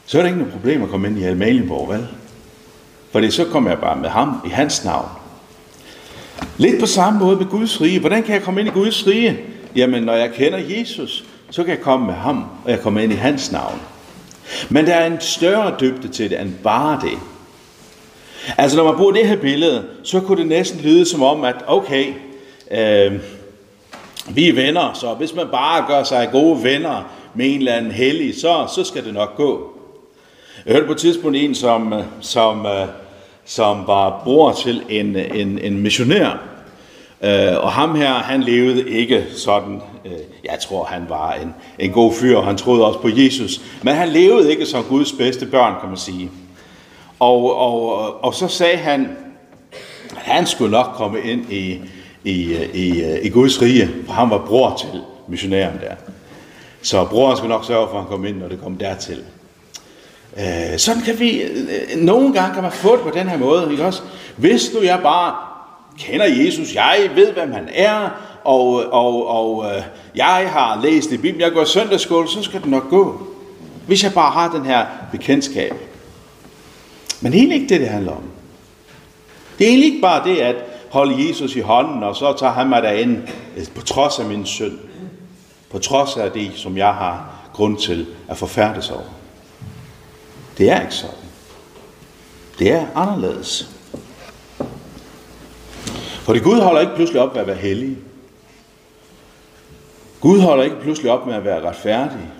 så 0.07 0.19
er 0.19 0.23
det 0.23 0.29
ikke 0.29 0.39
noget 0.39 0.53
problem 0.53 0.83
at 0.83 0.89
komme 0.89 1.09
ind 1.09 1.19
i 1.19 1.25
Amalienborg, 1.25 1.89
vel? 1.89 2.07
Fordi 3.13 3.31
så 3.31 3.45
kommer 3.45 3.71
jeg 3.71 3.79
bare 3.79 3.97
med 3.97 4.09
ham 4.09 4.41
i 4.47 4.49
hans 4.49 4.85
navn. 4.85 5.09
Lidt 6.57 6.81
på 6.81 6.87
samme 6.87 7.19
måde 7.19 7.37
med 7.37 7.47
Guds 7.47 7.81
rige. 7.81 8.01
Hvordan 8.01 8.23
kan 8.23 8.35
jeg 8.35 8.43
komme 8.43 8.61
ind 8.61 8.69
i 8.69 8.73
Guds 8.73 9.07
rige? 9.07 9.41
Jamen, 9.77 10.03
når 10.03 10.13
jeg 10.13 10.33
kender 10.33 10.59
Jesus, 10.59 11.25
så 11.51 11.65
kan 11.65 11.71
jeg 11.75 11.81
komme 11.81 12.07
med 12.07 12.15
ham, 12.15 12.45
og 12.65 12.71
jeg 12.71 12.81
kommer 12.81 13.01
ind 13.01 13.13
i 13.13 13.17
hans 13.17 13.53
navn. 13.53 13.81
Men 14.71 14.87
der 14.87 14.95
er 14.95 15.07
en 15.07 15.21
større 15.21 15.75
dybde 15.81 16.09
til 16.09 16.31
det 16.31 16.41
end 16.41 16.53
bare 16.63 17.01
det. 17.03 17.19
Altså 18.59 18.77
når 18.77 18.85
man 18.85 18.97
bruger 18.97 19.13
det 19.13 19.29
her 19.29 19.37
billede, 19.37 19.85
så 20.03 20.21
kunne 20.21 20.39
det 20.39 20.47
næsten 20.47 20.81
lyde 20.81 21.07
som 21.07 21.23
om, 21.23 21.45
at 21.45 21.57
okay, 21.67 22.07
øh, 22.71 23.13
vi 24.29 24.49
er 24.49 24.55
venner, 24.55 24.93
så 24.95 25.15
hvis 25.15 25.35
man 25.35 25.47
bare 25.53 25.85
gør 25.89 26.03
sig 26.03 26.29
gode 26.33 26.65
venner 26.65 27.11
med 27.35 27.47
en 27.47 27.59
eller 27.59 27.73
anden 27.73 27.93
hellig, 27.93 28.41
så, 28.41 28.67
så 28.75 28.85
skal 28.85 29.05
det 29.05 29.15
nok 29.15 29.37
gå. 29.37 29.71
Jeg 30.67 30.73
hørte 30.73 30.87
på 30.87 30.93
et 30.93 30.99
tidspunkt 30.99 31.37
en, 31.37 31.55
som, 31.55 31.95
som, 32.21 32.67
øh, 32.67 32.87
som 33.45 33.87
var 33.87 34.21
bror 34.25 34.53
til 34.53 34.83
en, 34.89 35.17
en, 35.17 35.59
en 35.59 35.79
missionær, 35.79 36.43
øh, 37.23 37.65
og 37.65 37.73
ham 37.73 37.95
her, 37.95 38.13
han 38.13 38.43
levede 38.43 38.91
ikke 38.91 39.25
sådan 39.37 39.81
øh, 40.05 40.13
jeg 40.45 40.59
tror, 40.61 40.85
han 40.85 41.07
var 41.09 41.33
en, 41.33 41.55
en 41.79 41.91
god 41.91 42.13
fyr, 42.13 42.37
og 42.37 42.45
han 42.45 42.57
troede 42.57 42.87
også 42.87 43.01
på 43.01 43.09
Jesus. 43.09 43.61
Men 43.83 43.95
han 43.95 44.09
levede 44.09 44.51
ikke 44.51 44.67
som 44.67 44.85
Guds 44.85 45.13
bedste 45.13 45.47
børn, 45.47 45.75
kan 45.81 45.89
man 45.89 45.99
sige. 45.99 46.31
Og, 47.19 47.57
og, 47.57 48.25
og 48.25 48.35
så 48.35 48.49
sagde 48.49 48.77
han, 48.77 49.17
at 50.11 50.23
han 50.23 50.47
skulle 50.47 50.71
nok 50.71 50.87
komme 50.95 51.21
ind 51.21 51.53
i, 51.53 51.81
i, 52.25 52.55
øh, 52.55 52.75
i, 52.75 53.03
i 53.23 53.29
Guds 53.29 53.63
rige, 53.63 53.91
for 54.07 54.13
han 54.13 54.31
var 54.31 54.39
bror 54.39 54.77
til 54.81 55.01
missionæren 55.29 55.79
der. 55.81 55.95
Så 56.83 57.05
broren 57.05 57.37
skulle 57.37 57.55
nok 57.55 57.65
sørge 57.65 57.89
for, 57.89 57.95
at 57.95 58.03
han 58.03 58.11
kom 58.11 58.25
ind, 58.25 58.37
når 58.37 58.49
det 58.49 58.61
kom 58.63 58.77
dertil. 58.77 59.25
Øh, 60.39 60.79
sådan 60.79 61.03
kan 61.03 61.21
vi, 61.21 61.43
øh, 61.43 61.97
nogle 61.97 62.33
gange 62.33 62.55
kan 62.55 62.63
man 62.63 62.73
få 62.73 62.97
det 62.97 63.03
på 63.03 63.11
den 63.11 63.29
her 63.29 63.39
måde, 63.39 63.69
ikke 63.71 63.85
også? 63.85 64.03
Hvis 64.37 64.71
nu 64.75 64.83
jeg 64.83 65.01
bare 65.03 65.35
kender 65.99 66.27
Jesus, 66.27 66.75
jeg 66.75 67.11
ved, 67.15 67.33
hvem 67.33 67.53
han 67.53 67.69
er, 67.75 68.11
og, 68.45 68.85
og, 68.93 69.29
og 69.29 69.65
øh, 69.67 69.83
jeg 70.15 70.49
har 70.51 70.81
læst 70.83 71.13
i 71.13 71.17
Bibelen, 71.17 71.41
jeg 71.41 71.53
går 71.53 71.63
i 71.63 71.67
søndagsskole, 71.67 72.29
så 72.29 72.43
skal 72.43 72.61
det 72.61 72.71
nok 72.71 72.91
gå. 72.91 73.23
Hvis 73.87 74.05
jeg 74.05 74.13
bare 74.13 74.31
har 74.31 74.51
den 74.51 74.67
her 74.67 74.87
bekendtskab. 75.13 75.75
Men 77.21 77.33
det 77.33 77.39
er 77.39 77.41
egentlig 77.41 77.61
ikke 77.61 77.75
det, 77.75 77.81
det 77.81 77.89
handler 77.89 78.13
om. 78.13 78.23
Det 79.59 79.65
er 79.65 79.69
egentlig 79.69 79.89
ikke 79.89 80.03
bare 80.03 80.29
det 80.29 80.37
at 80.37 80.57
holde 80.91 81.29
Jesus 81.29 81.57
i 81.57 81.61
hånden, 81.61 82.03
og 82.03 82.17
så 82.17 82.35
tager 82.39 82.53
han 82.53 82.69
mig 82.69 82.83
derind 82.83 83.17
øh, 83.57 83.65
på 83.75 83.83
trods 83.83 84.19
af 84.19 84.25
min 84.25 84.47
synd. 84.47 84.79
På 85.71 85.79
trods 85.79 86.17
af 86.17 86.31
det, 86.31 86.51
som 86.55 86.77
jeg 86.77 86.95
har 86.95 87.29
grund 87.53 87.79
til 87.79 88.07
at 88.29 88.37
forfærdes 88.37 88.91
over. 88.91 89.24
Det 90.59 90.71
er 90.71 90.81
ikke 90.81 90.95
sådan. 90.95 91.17
Det 92.59 92.73
er 92.73 92.87
anderledes. 92.95 93.69
For 96.23 96.43
Gud 96.43 96.61
holder 96.61 96.81
ikke 96.81 96.95
pludselig 96.95 97.23
op 97.23 97.33
med 97.33 97.41
at 97.41 97.47
være 97.47 97.57
hellig. 97.57 97.97
Gud 100.21 100.41
holder 100.41 100.65
ikke 100.65 100.81
pludselig 100.81 101.11
op 101.11 101.27
med 101.27 101.35
at 101.35 101.45
være 101.45 101.69
retfærdig. 101.69 102.31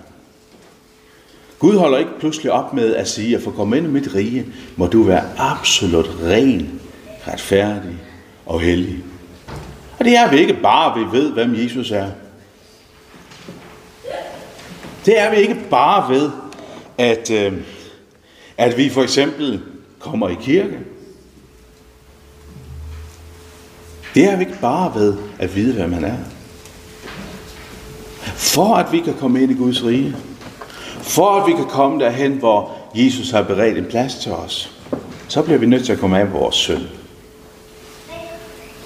Gud 1.59 1.77
holder 1.77 1.97
ikke 1.97 2.19
pludselig 2.19 2.51
op 2.51 2.73
med 2.73 2.95
at 2.95 3.07
sige, 3.07 3.35
at 3.35 3.43
for 3.43 3.49
at 3.51 3.55
komme 3.55 3.77
ind 3.77 3.85
i 3.85 3.89
mit 3.89 4.15
rige, 4.15 4.45
må 4.75 4.87
du 4.87 5.03
være 5.03 5.23
absolut 5.37 6.09
ren, 6.23 6.81
retfærdig 7.27 7.95
og 8.45 8.61
hellig. 8.61 9.03
Og 9.99 10.05
det 10.05 10.17
er 10.17 10.29
vi 10.29 10.37
ikke 10.37 10.57
bare, 10.63 10.99
vi 10.99 11.17
ved, 11.17 11.31
hvem 11.31 11.55
Jesus 11.55 11.91
er. 11.91 12.09
Det 15.05 15.19
er 15.19 15.31
vi 15.31 15.37
ikke 15.37 15.57
bare 15.69 16.13
ved, 16.13 16.31
at, 16.97 17.31
øh, 17.31 17.53
at 18.57 18.77
vi 18.77 18.89
for 18.89 19.03
eksempel 19.03 19.61
kommer 19.99 20.29
i 20.29 20.35
kirke. 20.41 20.79
Det 24.15 24.23
er 24.23 24.35
vi 24.35 24.43
ikke 24.43 24.61
bare 24.61 24.95
ved 24.95 25.17
at 25.39 25.55
vide, 25.55 25.73
hvem 25.73 25.93
han 25.93 26.03
er. 26.03 26.17
For 28.35 28.75
at 28.75 28.91
vi 28.91 28.99
kan 28.99 29.13
komme 29.13 29.41
ind 29.43 29.51
i 29.51 29.55
Guds 29.55 29.85
rige. 29.85 30.15
For 31.01 31.41
at 31.41 31.47
vi 31.47 31.51
kan 31.51 31.65
komme 31.65 32.03
derhen, 32.03 32.31
hvor 32.31 32.71
Jesus 32.95 33.31
har 33.31 33.41
beredt 33.41 33.77
en 33.77 33.85
plads 33.85 34.15
til 34.15 34.31
os. 34.31 34.71
Så 35.27 35.41
bliver 35.41 35.57
vi 35.57 35.65
nødt 35.65 35.85
til 35.85 35.93
at 35.93 35.99
komme 35.99 36.19
af 36.19 36.25
med 36.25 36.39
vores 36.39 36.55
synd. 36.55 36.83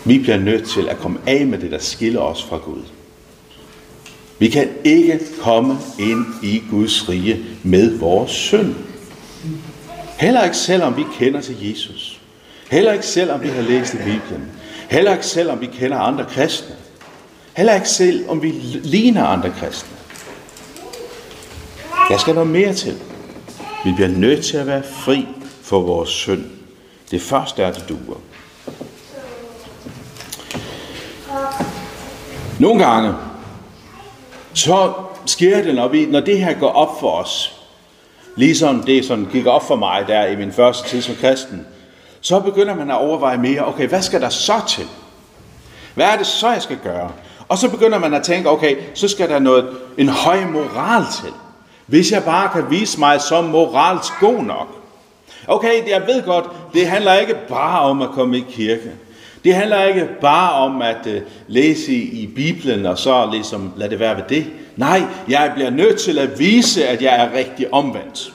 Vi 0.06 0.20
bliver 0.20 0.38
nødt 0.38 0.70
til 0.70 0.90
at 0.90 0.98
komme 0.98 1.20
af 1.28 1.48
med 1.48 1.58
det, 1.58 1.72
der 1.72 1.80
skiller 1.80 2.20
os 2.20 2.44
fra 2.44 2.58
Gud. 2.58 2.82
Vi 4.40 4.48
kan 4.48 4.70
ikke 4.84 5.20
komme 5.42 5.78
ind 6.00 6.26
i 6.44 6.64
Guds 6.72 7.10
rige 7.10 7.46
med 7.64 7.98
vores 7.98 8.32
synd. 8.32 8.76
Heller 10.20 10.44
ikke 10.44 10.58
selvom 10.58 10.98
vi 10.98 11.04
kender 11.14 11.42
til 11.42 11.70
Jesus. 11.70 12.20
Heller 12.72 12.94
ikke 12.94 13.06
selvom 13.06 13.44
vi 13.44 13.48
har 13.48 13.62
læst 13.62 13.94
i 13.94 13.98
Bibelen. 13.98 14.52
Heller 14.90 15.14
ikke 15.14 15.26
selvom 15.26 15.62
vi 15.62 15.66
kender 15.66 15.98
andre 15.98 16.26
kristne. 16.26 16.76
Heller 17.58 17.76
ikke 17.76 17.90
selv, 17.90 18.30
om 18.30 18.42
vi 18.42 18.52
ligner 18.84 19.26
andre 19.26 19.52
kristne. 19.52 19.98
Der 22.10 22.18
skal 22.18 22.34
noget 22.34 22.50
mere 22.50 22.74
til. 22.74 23.00
Vi 23.86 23.94
bliver 23.96 24.08
nødt 24.08 24.46
til 24.46 24.58
at 24.58 24.68
være 24.68 24.84
fri 24.84 25.28
for 25.62 25.82
vores 25.82 26.10
synd. 26.10 26.44
Det 27.12 27.22
første 27.22 27.64
er, 27.64 27.72
det 27.72 27.90
duer. 27.90 28.20
Nogle 32.60 32.86
gange, 32.86 33.14
så 34.54 34.94
sker 35.26 35.64
det, 35.64 35.76
når, 35.76 35.88
vi, 35.88 36.06
når 36.06 36.20
det 36.20 36.40
her 36.40 36.60
går 36.60 36.70
op 36.70 37.00
for 37.00 37.12
os, 37.12 37.59
ligesom 38.40 38.84
det 38.84 39.06
sådan 39.06 39.28
gik 39.32 39.46
op 39.46 39.68
for 39.68 39.76
mig 39.76 40.04
der 40.08 40.26
i 40.26 40.36
min 40.36 40.52
første 40.52 40.90
tid 40.90 41.02
som 41.02 41.16
kristen, 41.16 41.68
så 42.22 42.40
begynder 42.40 42.76
man 42.76 42.92
at 42.92 42.98
overveje 42.98 43.38
mere, 43.38 43.68
okay, 43.68 43.88
hvad 43.88 44.02
skal 44.02 44.22
der 44.22 44.30
så 44.30 44.54
til? 44.68 44.86
Hvad 45.96 46.06
er 46.06 46.18
det 46.18 46.28
så, 46.28 46.50
jeg 46.50 46.62
skal 46.62 46.78
gøre? 46.84 47.12
Og 47.48 47.58
så 47.58 47.70
begynder 47.70 48.00
man 48.00 48.14
at 48.14 48.24
tænke, 48.24 48.50
okay, 48.50 48.76
så 48.94 49.08
skal 49.08 49.30
der 49.30 49.40
noget, 49.40 49.70
en 49.98 50.10
høj 50.10 50.46
moral 50.46 51.04
til. 51.22 51.34
Hvis 51.86 52.12
jeg 52.12 52.24
bare 52.24 52.50
kan 52.54 52.72
vise 52.72 53.00
mig 53.00 53.22
som 53.22 53.44
moralsk 53.44 54.14
god 54.20 54.44
nok. 54.44 54.68
Okay, 55.48 55.90
jeg 55.90 56.02
ved 56.08 56.24
godt, 56.26 56.46
det 56.74 56.88
handler 56.88 57.14
ikke 57.14 57.36
bare 57.50 57.80
om 57.80 58.02
at 58.02 58.10
komme 58.10 58.38
i 58.38 58.46
kirke. 58.52 58.92
Det 59.44 59.56
handler 59.56 59.84
ikke 59.84 60.08
bare 60.22 60.52
om 60.52 60.82
at 60.82 61.08
øh, 61.08 61.22
læse 61.48 61.94
i, 61.94 62.22
i 62.24 62.28
Bibelen 62.28 62.86
og 62.86 62.98
så 62.98 63.30
ligesom 63.32 63.74
lade 63.78 63.90
det 63.90 64.00
være 64.00 64.16
ved 64.16 64.24
det. 64.30 64.46
Nej, 64.76 65.02
jeg 65.30 65.52
bliver 65.56 65.70
nødt 65.70 66.00
til 66.00 66.20
at 66.20 66.40
vise, 66.40 66.88
at 66.88 67.02
jeg 67.02 67.26
er 67.26 67.38
rigtig 67.38 67.74
omvendt. 67.74 68.34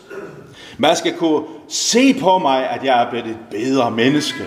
Man 0.79 0.97
skal 0.97 1.13
kunne 1.13 1.43
se 1.69 2.15
på 2.15 2.39
mig, 2.39 2.71
at 2.71 2.85
jeg 2.85 3.03
er 3.03 3.11
blevet 3.11 3.27
et 3.27 3.37
bedre 3.51 3.91
menneske. 3.91 4.45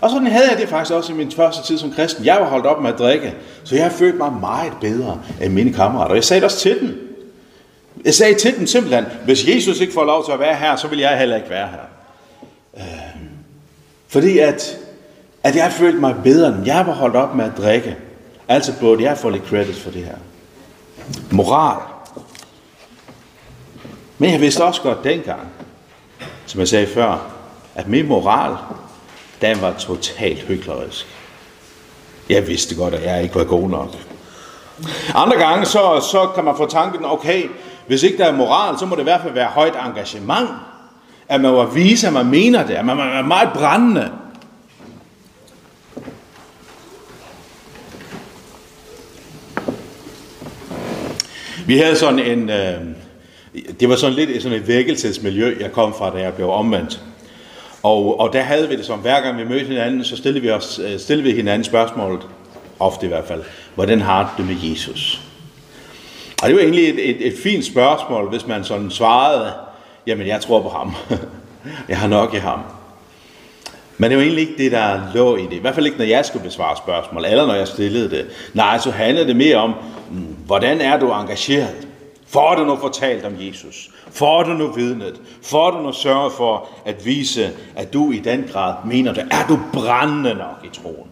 Og 0.00 0.10
sådan 0.10 0.26
havde 0.26 0.50
jeg 0.50 0.58
det 0.58 0.68
faktisk 0.68 0.92
også 0.92 1.12
i 1.12 1.16
min 1.16 1.32
første 1.32 1.66
tid 1.66 1.78
som 1.78 1.92
kristen. 1.92 2.24
Jeg 2.24 2.36
var 2.36 2.44
holdt 2.44 2.66
op 2.66 2.82
med 2.82 2.92
at 2.92 2.98
drikke, 2.98 3.34
så 3.64 3.76
jeg 3.76 3.92
følte 3.92 4.18
mig 4.18 4.32
meget 4.32 4.72
bedre 4.80 5.20
end 5.42 5.52
mine 5.52 5.72
kammerater. 5.72 6.10
Og 6.10 6.16
jeg 6.16 6.24
sagde 6.24 6.40
det 6.40 6.44
også 6.44 6.58
til 6.58 6.80
dem. 6.80 7.08
Jeg 8.04 8.14
sagde 8.14 8.34
til 8.34 8.56
dem 8.56 8.66
simpelthen, 8.66 9.04
hvis 9.24 9.48
Jesus 9.48 9.80
ikke 9.80 9.92
får 9.92 10.04
lov 10.04 10.24
til 10.24 10.32
at 10.32 10.38
være 10.38 10.54
her, 10.54 10.76
så 10.76 10.88
vil 10.88 10.98
jeg 10.98 11.18
heller 11.18 11.36
ikke 11.36 11.50
være 11.50 11.68
her. 11.68 11.78
Øh, 12.76 13.22
fordi 14.08 14.38
at, 14.38 14.78
at 15.42 15.56
jeg 15.56 15.72
følte 15.72 16.00
mig 16.00 16.14
bedre, 16.24 16.48
end 16.48 16.66
jeg 16.66 16.86
var 16.86 16.92
holdt 16.92 17.16
op 17.16 17.34
med 17.34 17.44
at 17.44 17.56
drikke. 17.56 17.96
Altså 18.48 18.72
burde 18.80 19.02
jeg 19.02 19.18
få 19.18 19.30
lidt 19.30 19.48
credit 19.48 19.76
for 19.76 19.90
det 19.90 20.04
her. 20.04 20.16
Moral. 21.30 21.80
Men 24.18 24.32
jeg 24.32 24.40
vidste 24.40 24.64
også 24.64 24.82
godt 24.82 25.04
dengang, 25.04 25.48
som 26.46 26.60
jeg 26.60 26.68
sagde 26.68 26.86
før, 26.86 27.18
at 27.74 27.88
min 27.88 28.08
moral, 28.08 28.56
den 29.40 29.62
var 29.62 29.72
totalt 29.72 30.42
hyklerisk. 30.42 31.06
Jeg 32.28 32.46
vidste 32.46 32.74
godt, 32.74 32.94
at 32.94 33.04
jeg 33.04 33.22
ikke 33.22 33.34
var 33.34 33.44
god 33.44 33.70
nok. 33.70 33.88
Andre 35.14 35.36
gange, 35.36 35.66
så, 35.66 36.08
så 36.10 36.28
kan 36.34 36.44
man 36.44 36.56
få 36.56 36.66
tanken, 36.66 37.04
okay, 37.04 37.48
hvis 37.86 38.02
ikke 38.02 38.18
der 38.18 38.24
er 38.24 38.32
moral, 38.32 38.78
så 38.78 38.86
må 38.86 38.94
det 38.94 39.00
i 39.00 39.04
hvert 39.04 39.20
fald 39.20 39.34
være 39.34 39.48
højt 39.48 39.74
engagement. 39.86 40.50
At 41.28 41.40
man 41.40 41.52
må 41.52 41.64
vise, 41.64 42.06
at 42.06 42.12
man 42.12 42.26
mener 42.26 42.66
det. 42.66 42.74
At 42.74 42.84
man 42.84 42.98
er 42.98 43.22
meget 43.22 43.48
brændende. 43.54 44.10
Vi 51.68 51.78
havde 51.78 51.96
sådan 51.96 52.18
en, 52.18 52.50
øh, 52.50 52.80
det 53.80 53.88
var 53.88 53.96
sådan 53.96 54.16
lidt 54.16 54.42
sådan 54.42 54.58
et 54.58 54.68
vækkelsesmiljø, 54.68 55.56
jeg 55.60 55.72
kom 55.72 55.94
fra, 55.94 56.10
da 56.10 56.18
jeg 56.18 56.34
blev 56.34 56.50
omvendt. 56.50 57.00
Og, 57.82 58.20
og 58.20 58.32
der 58.32 58.42
havde 58.42 58.68
vi 58.68 58.76
det 58.76 58.84
som, 58.84 58.98
hver 58.98 59.20
gang 59.20 59.38
vi 59.38 59.44
mødte 59.44 59.66
hinanden, 59.66 60.04
så 60.04 60.16
stillede 60.16 60.42
vi, 60.42 60.50
os, 60.50 60.80
øh, 60.84 60.98
stillede 60.98 61.28
vi 61.28 61.34
hinanden 61.34 61.64
spørgsmålet, 61.64 62.20
ofte 62.80 63.06
i 63.06 63.08
hvert 63.08 63.24
fald, 63.24 63.42
hvordan 63.74 64.00
har 64.00 64.22
du 64.22 64.42
det 64.42 64.50
med 64.50 64.70
Jesus? 64.70 65.20
Og 66.42 66.48
det 66.48 66.56
var 66.56 66.62
egentlig 66.62 66.88
et, 66.88 67.10
et, 67.10 67.26
et 67.26 67.34
fint 67.42 67.64
spørgsmål, 67.64 68.28
hvis 68.28 68.46
man 68.46 68.64
sådan 68.64 68.90
svarede, 68.90 69.52
jamen 70.06 70.26
jeg 70.26 70.40
tror 70.40 70.62
på 70.62 70.68
ham. 70.68 70.94
jeg 71.88 71.98
har 71.98 72.08
nok 72.08 72.34
i 72.34 72.38
ham. 72.38 72.60
Men 73.98 74.10
det 74.10 74.18
var 74.18 74.24
egentlig 74.24 74.48
ikke 74.48 74.64
det, 74.64 74.72
der 74.72 75.00
lå 75.14 75.36
i 75.36 75.42
det. 75.42 75.52
I 75.52 75.58
hvert 75.58 75.74
fald 75.74 75.86
ikke, 75.86 75.98
når 75.98 76.04
jeg 76.04 76.24
skulle 76.24 76.44
besvare 76.44 76.76
spørgsmål, 76.76 77.24
eller 77.24 77.46
når 77.46 77.54
jeg 77.54 77.68
stillede 77.68 78.10
det. 78.10 78.26
Nej, 78.54 78.78
så 78.78 78.90
handlede 78.90 79.26
det 79.26 79.36
mere 79.36 79.56
om, 79.56 79.74
mm, 80.10 80.36
hvordan 80.46 80.80
er 80.80 80.98
du 80.98 81.12
engageret? 81.12 81.88
Får 82.26 82.54
du 82.54 82.64
nu 82.64 82.76
fortalt 82.76 83.24
om 83.24 83.32
Jesus? 83.40 83.90
Får 84.10 84.42
du 84.42 84.50
nu 84.50 84.72
vidnet? 84.72 85.20
Får 85.42 85.70
du 85.70 85.82
nu 85.82 85.92
sørget 85.92 86.32
for 86.32 86.68
at 86.84 87.06
vise, 87.06 87.50
at 87.76 87.92
du 87.92 88.12
i 88.12 88.18
den 88.18 88.44
grad 88.52 88.74
mener 88.86 89.14
det? 89.14 89.28
Er 89.30 89.46
du 89.48 89.58
brændende 89.72 90.34
nok 90.34 90.64
i 90.64 90.68
troen? 90.82 91.08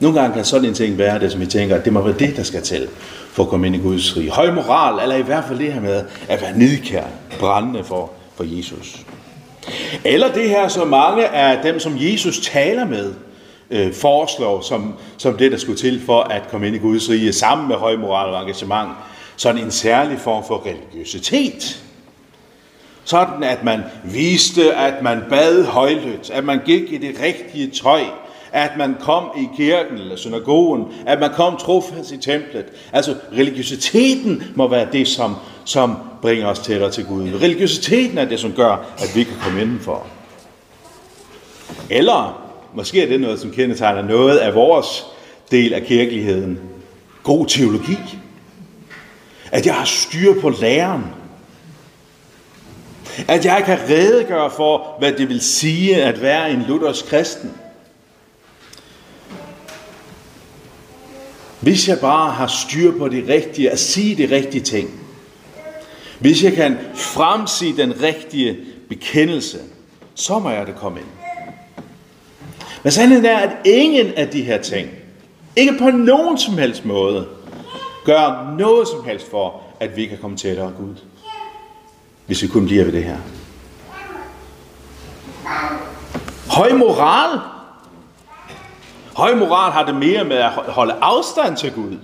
Nogle 0.00 0.20
gange 0.20 0.34
kan 0.34 0.44
sådan 0.44 0.68
en 0.68 0.74
ting 0.74 0.98
være 0.98 1.18
det, 1.18 1.32
som 1.32 1.40
vi 1.40 1.46
tænker, 1.46 1.76
at 1.76 1.84
det 1.84 1.92
må 1.92 2.00
være 2.00 2.18
det, 2.18 2.36
der 2.36 2.42
skal 2.42 2.62
til 2.62 2.88
for 3.32 3.42
at 3.42 3.48
komme 3.48 3.66
ind 3.66 3.76
i 3.76 3.78
Guds 3.78 4.16
rige. 4.16 4.30
Høj 4.30 4.50
moral, 4.50 5.02
eller 5.02 5.16
i 5.16 5.22
hvert 5.22 5.44
fald 5.44 5.58
det 5.58 5.72
her 5.72 5.80
med 5.80 6.04
at 6.28 6.42
være 6.42 6.58
nidkær, 6.58 7.04
brændende 7.40 7.84
for, 7.84 8.10
for 8.34 8.44
Jesus. 8.44 9.04
Eller 10.04 10.32
det 10.32 10.48
her, 10.48 10.68
så 10.68 10.84
mange 10.84 11.26
af 11.26 11.62
dem, 11.62 11.80
som 11.80 11.96
Jesus 11.96 12.38
taler 12.38 12.84
med, 12.84 13.14
øh, 13.70 13.94
foreslår 13.94 14.60
som, 14.60 14.94
som 15.18 15.36
det, 15.36 15.52
der 15.52 15.58
skulle 15.58 15.78
til 15.78 16.02
for 16.06 16.20
at 16.20 16.42
komme 16.50 16.66
ind 16.66 16.76
i 16.76 16.78
Guds 16.78 17.10
rige, 17.10 17.32
sammen 17.32 17.68
med 17.68 17.76
høj 17.76 17.96
moral 17.96 18.34
og 18.34 18.40
engagement, 18.40 18.90
sådan 19.36 19.62
en 19.62 19.70
særlig 19.70 20.18
form 20.18 20.44
for 20.46 20.66
religiøsitet. 20.66 21.82
Sådan 23.04 23.42
at 23.42 23.64
man 23.64 23.82
viste, 24.04 24.74
at 24.74 25.02
man 25.02 25.22
bad 25.30 25.64
højlydt, 25.64 26.30
at 26.30 26.44
man 26.44 26.60
gik 26.64 26.92
i 26.92 26.98
det 26.98 27.20
rigtige 27.22 27.70
tøj, 27.70 28.02
at 28.52 28.70
man 28.78 28.96
kom 29.00 29.24
i 29.36 29.48
kirken 29.56 29.98
eller 29.98 30.16
synagogen, 30.16 30.84
at 31.06 31.20
man 31.20 31.30
kom 31.34 31.56
trofast 31.56 32.12
i 32.12 32.16
templet. 32.16 32.64
Altså 32.92 33.14
religiøsiteten 33.32 34.42
må 34.54 34.68
være 34.68 34.88
det, 34.92 35.08
som, 35.08 35.36
som 35.64 35.96
bringer 36.22 36.46
os 36.46 36.58
tættere 36.58 36.90
til 36.90 37.04
Gud. 37.04 37.22
Religiøsiteten 37.42 38.18
er 38.18 38.24
det, 38.24 38.40
som 38.40 38.52
gør, 38.52 38.72
at 38.98 39.12
vi 39.14 39.24
kan 39.24 39.36
komme 39.42 39.62
indenfor. 39.62 40.06
Eller 41.90 42.50
måske 42.74 43.02
er 43.02 43.08
det 43.08 43.20
noget, 43.20 43.40
som 43.40 43.50
kendetegner 43.50 44.02
noget 44.02 44.38
af 44.38 44.54
vores 44.54 45.06
del 45.50 45.74
af 45.74 45.82
kirkeligheden. 45.82 46.58
God 47.22 47.46
teologi. 47.46 47.98
At 49.52 49.66
jeg 49.66 49.74
har 49.74 49.84
styr 49.84 50.40
på 50.40 50.48
læreren. 50.48 51.04
At 53.28 53.44
jeg 53.44 53.62
kan 53.66 53.78
redegøre 53.88 54.50
for, 54.50 54.96
hvad 54.98 55.12
det 55.12 55.28
vil 55.28 55.40
sige 55.40 56.02
at 56.02 56.22
være 56.22 56.50
en 56.50 56.64
luthersk 56.68 57.06
kristen. 57.06 57.52
Hvis 61.60 61.88
jeg 61.88 61.98
bare 62.00 62.32
har 62.32 62.46
styr 62.46 62.98
på 62.98 63.08
det 63.08 63.28
rigtige, 63.28 63.70
at 63.70 63.78
sige 63.78 64.26
de 64.26 64.36
rigtige 64.36 64.62
ting. 64.62 64.90
Hvis 66.18 66.44
jeg 66.44 66.52
kan 66.52 66.78
fremsige 66.94 67.76
den 67.76 68.02
rigtige 68.02 68.58
bekendelse, 68.88 69.58
så 70.14 70.38
må 70.38 70.50
jeg 70.50 70.66
det 70.66 70.76
komme 70.76 70.98
ind. 70.98 71.08
Men 72.82 72.92
sandheden 72.92 73.24
er, 73.24 73.38
at 73.38 73.50
ingen 73.64 74.14
af 74.14 74.28
de 74.28 74.42
her 74.42 74.62
ting, 74.62 74.90
ikke 75.56 75.78
på 75.78 75.90
nogen 75.90 76.38
som 76.38 76.58
helst 76.58 76.84
måde, 76.84 77.28
gør 78.04 78.54
noget 78.58 78.88
som 78.88 79.04
helst 79.04 79.30
for, 79.30 79.62
at 79.80 79.96
vi 79.96 80.06
kan 80.06 80.18
komme 80.18 80.36
tættere 80.36 80.72
Gud. 80.78 80.94
Hvis 82.26 82.42
vi 82.42 82.48
kun 82.48 82.66
bliver 82.66 82.84
ved 82.84 82.92
det 82.92 83.04
her. 83.04 83.16
Høj 86.50 86.72
moral. 86.72 87.40
Høj 89.14 89.34
moral 89.34 89.72
har 89.72 89.84
det 89.84 89.94
mere 89.94 90.24
med 90.24 90.36
at 90.36 90.50
holde 90.50 90.94
afstand 91.00 91.56
til 91.56 91.72
Gud. 91.72 91.96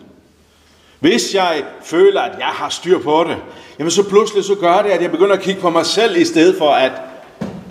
Hvis 1.01 1.35
jeg 1.35 1.63
føler, 1.85 2.21
at 2.21 2.39
jeg 2.39 2.47
har 2.47 2.69
styr 2.69 2.99
på 2.99 3.25
det, 3.29 3.37
jamen 3.79 3.91
så 3.91 4.09
pludselig 4.09 4.45
så 4.45 4.55
gør 4.55 4.83
det, 4.83 4.91
at 4.91 5.03
jeg 5.03 5.11
begynder 5.11 5.37
at 5.37 5.43
kigge 5.43 5.61
på 5.61 5.71
mig 5.71 5.87
selv, 5.87 6.17
i 6.17 6.25
stedet 6.25 6.59
for 6.59 6.71
at 6.71 6.93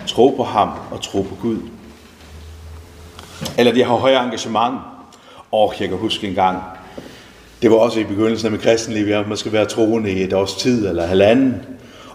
tro 0.06 0.34
på 0.36 0.44
ham 0.44 0.70
og 0.90 1.02
tro 1.02 1.22
på 1.22 1.34
Gud. 1.42 1.58
Eller 3.58 3.72
jeg 3.76 3.86
har 3.86 3.94
højere 3.94 4.24
engagement. 4.24 4.78
Og 5.52 5.74
jeg 5.80 5.88
kan 5.88 5.98
huske 5.98 6.28
en 6.28 6.34
gang, 6.34 6.62
det 7.62 7.70
var 7.70 7.76
også 7.76 8.00
i 8.00 8.04
begyndelsen 8.04 8.46
af 8.46 8.52
mit 8.52 8.60
kristenliv, 8.60 9.14
at 9.14 9.28
man 9.28 9.36
skal 9.36 9.52
være 9.52 9.64
troende 9.64 10.12
i 10.12 10.22
et 10.22 10.32
års 10.32 10.54
tid 10.54 10.88
eller 10.88 11.06
halvanden. 11.06 11.62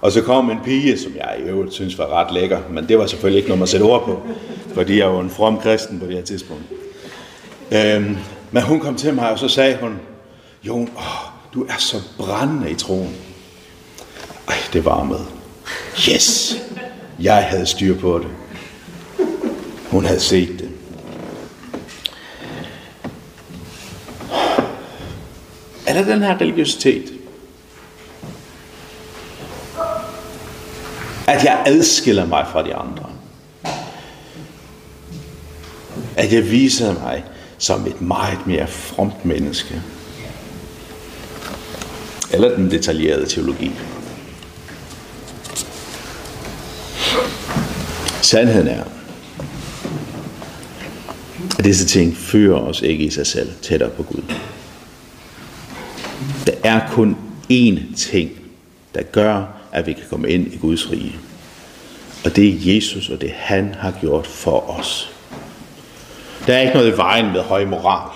Og 0.01 0.11
så 0.11 0.21
kom 0.21 0.51
en 0.51 0.59
pige, 0.63 0.97
som 0.97 1.11
jeg 1.15 1.35
i 1.39 1.41
øvrigt 1.41 1.73
synes 1.73 1.97
var 1.97 2.07
ret 2.07 2.33
lækker, 2.33 2.59
men 2.69 2.87
det 2.87 2.97
var 2.97 3.05
selvfølgelig 3.05 3.37
ikke 3.37 3.49
noget, 3.49 3.59
man 3.59 3.67
sætte 3.67 3.83
ord 3.83 4.05
på, 4.05 4.21
fordi 4.73 4.99
jeg 4.99 5.13
var 5.13 5.19
en 5.19 5.29
from 5.29 5.59
kristen 5.59 5.99
på 5.99 6.05
det 6.05 6.15
her 6.15 6.23
tidspunkt. 6.23 6.63
Øhm, 7.71 8.17
men 8.51 8.63
hun 8.63 8.79
kom 8.79 8.95
til 8.95 9.13
mig, 9.13 9.31
og 9.31 9.39
så 9.39 9.47
sagde 9.47 9.77
hun, 9.81 9.99
Jon, 10.63 10.89
åh, 10.97 11.31
du 11.53 11.63
er 11.63 11.77
så 11.77 12.01
brændende 12.17 12.71
i 12.71 12.75
troen. 12.75 13.15
Ej, 14.47 14.55
det 14.73 14.85
varmede. 14.85 15.25
Yes! 16.09 16.55
Jeg 17.19 17.43
havde 17.43 17.65
styr 17.65 17.99
på 17.99 18.19
det. 18.19 18.27
Hun 19.89 20.05
havde 20.05 20.19
set 20.19 20.59
det. 20.59 20.69
Er 25.87 25.93
det 25.93 26.07
den 26.07 26.21
her 26.21 26.41
religiøsitet? 26.41 27.11
At 31.27 31.43
jeg 31.43 31.63
adskiller 31.65 32.25
mig 32.25 32.45
fra 32.51 32.63
de 32.63 32.75
andre. 32.75 33.09
At 36.15 36.33
jeg 36.33 36.51
viser 36.51 36.93
mig 36.93 37.23
som 37.61 37.87
et 37.87 38.01
meget 38.01 38.47
mere 38.47 38.67
fromt 38.67 39.25
menneske. 39.25 39.81
Eller 42.31 42.55
den 42.55 42.71
detaljerede 42.71 43.25
teologi. 43.25 43.71
Sandheden 48.21 48.67
er, 48.67 48.83
at 51.59 51.65
disse 51.65 51.85
ting 51.85 52.17
fører 52.17 52.59
os 52.59 52.81
ikke 52.81 53.03
i 53.03 53.09
sig 53.09 53.27
selv 53.27 53.51
tættere 53.61 53.89
på 53.89 54.03
Gud. 54.03 54.23
Der 56.47 56.53
er 56.63 56.89
kun 56.91 57.17
én 57.51 57.95
ting, 57.97 58.31
der 58.95 59.03
gør, 59.03 59.45
at 59.71 59.87
vi 59.87 59.93
kan 59.93 60.03
komme 60.09 60.29
ind 60.29 60.53
i 60.53 60.57
Guds 60.57 60.91
rige. 60.91 61.15
Og 62.25 62.35
det 62.35 62.47
er 62.47 62.73
Jesus, 62.73 63.09
og 63.09 63.21
det 63.21 63.31
han 63.35 63.75
har 63.79 63.93
gjort 64.01 64.27
for 64.27 64.69
os. 64.79 65.10
Der 66.51 66.57
er 66.57 66.61
ikke 66.61 66.73
noget 66.73 66.93
i 66.93 66.97
vejen 66.97 67.31
med 67.31 67.41
høj 67.41 67.65
moral. 67.65 68.09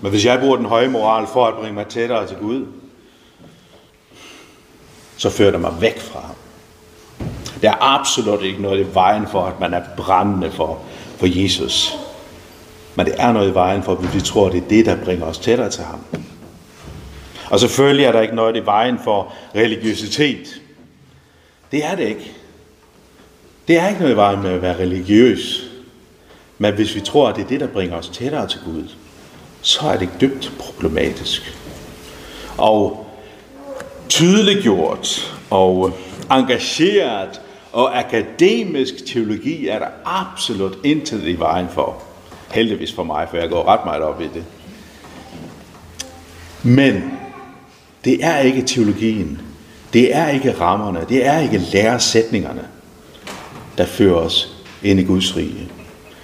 Men 0.00 0.10
hvis 0.10 0.24
jeg 0.24 0.40
bruger 0.40 0.56
den 0.56 0.66
høje 0.66 0.88
moral 0.88 1.26
for 1.26 1.46
at 1.46 1.54
bringe 1.54 1.74
mig 1.74 1.86
tættere 1.86 2.26
til 2.26 2.36
Gud, 2.36 2.66
så 5.16 5.30
fører 5.30 5.50
det 5.50 5.60
mig 5.60 5.72
væk 5.80 6.00
fra 6.00 6.20
ham. 6.20 6.34
Der 7.62 7.70
er 7.70 7.76
absolut 7.80 8.42
ikke 8.42 8.62
noget 8.62 8.80
i 8.80 8.94
vejen 8.94 9.26
for, 9.26 9.44
at 9.44 9.60
man 9.60 9.74
er 9.74 9.82
brændende 9.96 10.50
for, 10.50 10.80
for 11.18 11.42
Jesus. 11.42 11.98
Men 12.94 13.06
det 13.06 13.14
er 13.18 13.32
noget 13.32 13.50
i 13.50 13.54
vejen 13.54 13.82
for, 13.82 13.92
at 13.92 14.14
vi 14.14 14.20
tror, 14.20 14.46
at 14.46 14.52
det 14.52 14.62
er 14.62 14.68
det, 14.68 14.86
der 14.86 15.04
bringer 15.04 15.26
os 15.26 15.38
tættere 15.38 15.70
til 15.70 15.84
ham. 15.84 16.00
Og 17.50 17.60
selvfølgelig 17.60 18.04
er 18.04 18.12
der 18.12 18.20
ikke 18.20 18.34
noget 18.34 18.56
i 18.56 18.66
vejen 18.66 18.98
for 19.04 19.32
religiøsitet. 19.54 20.60
Det 21.72 21.84
er 21.84 21.94
det 21.94 22.08
ikke. 22.08 22.32
Det 23.68 23.78
er 23.78 23.88
ikke 23.88 24.00
noget 24.00 24.14
i 24.14 24.16
vejen 24.16 24.42
med 24.42 24.50
at 24.50 24.62
være 24.62 24.78
religiøs. 24.78 25.71
Men 26.58 26.74
hvis 26.74 26.94
vi 26.94 27.00
tror, 27.00 27.28
at 27.28 27.36
det 27.36 27.44
er 27.44 27.48
det, 27.48 27.60
der 27.60 27.66
bringer 27.66 27.96
os 27.96 28.08
tættere 28.08 28.48
til 28.48 28.60
Gud, 28.64 28.88
så 29.60 29.86
er 29.86 29.96
det 29.96 30.08
dybt 30.20 30.52
problematisk. 30.58 31.58
Og 32.58 33.06
tydeliggjort 34.08 35.36
og 35.50 35.92
engageret 36.30 37.40
og 37.72 37.98
akademisk 37.98 39.06
teologi 39.06 39.68
er 39.68 39.78
der 39.78 39.88
absolut 40.04 40.78
intet 40.84 41.22
i 41.24 41.38
vejen 41.38 41.68
for. 41.68 42.02
Heldigvis 42.50 42.92
for 42.92 43.04
mig, 43.04 43.26
for 43.30 43.36
jeg 43.36 43.48
går 43.48 43.68
ret 43.68 43.84
meget 43.84 44.02
op 44.02 44.20
i 44.20 44.28
det. 44.34 44.44
Men 46.62 47.12
det 48.04 48.24
er 48.24 48.38
ikke 48.38 48.62
teologien. 48.62 49.40
Det 49.92 50.16
er 50.16 50.28
ikke 50.28 50.60
rammerne. 50.60 51.06
Det 51.08 51.26
er 51.26 51.38
ikke 51.38 51.58
læresætningerne, 51.58 52.68
der 53.78 53.86
fører 53.86 54.14
os 54.14 54.48
ind 54.82 55.00
i 55.00 55.04
Guds 55.04 55.36
rige. 55.36 55.68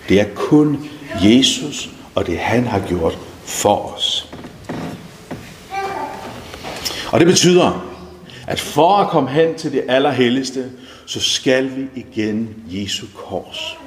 Det 0.09 0.21
er 0.21 0.27
kun 0.35 0.88
Jesus 1.25 1.90
og 2.14 2.27
det 2.27 2.38
han 2.38 2.64
har 2.64 2.87
gjort 2.88 3.18
for 3.44 3.94
os. 3.94 4.33
Og 7.12 7.21
det 7.21 7.27
betyder, 7.27 7.88
at 8.47 8.61
for 8.61 8.97
at 8.97 9.09
komme 9.09 9.31
hen 9.31 9.55
til 9.55 9.73
det 9.73 9.85
allerhelligste, 9.88 10.71
så 11.07 11.21
skal 11.21 11.77
vi 11.77 11.87
igen 11.94 12.55
Jesu 12.66 13.07
kors. 13.14 13.79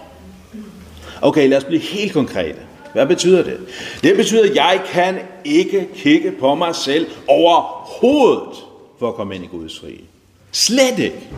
Okay, 1.22 1.50
lad 1.50 1.58
os 1.58 1.64
blive 1.64 1.82
helt 1.82 2.14
konkrete. 2.14 2.60
Hvad 2.94 3.06
betyder 3.06 3.44
det? 3.44 3.60
Det 4.04 4.16
betyder, 4.16 4.50
at 4.50 4.56
jeg 4.56 4.82
kan 4.88 5.20
ikke 5.46 5.90
kigge 5.96 6.32
på 6.32 6.56
mig 6.56 6.76
selv 6.76 7.08
overhovedet 7.28 8.58
for 9.00 9.08
at 9.08 9.16
komme 9.16 9.36
ind 9.36 9.44
i 9.44 9.48
Guds 9.48 9.84
rige. 9.84 10.04
Slet 10.52 11.00
ikke. 11.00 11.30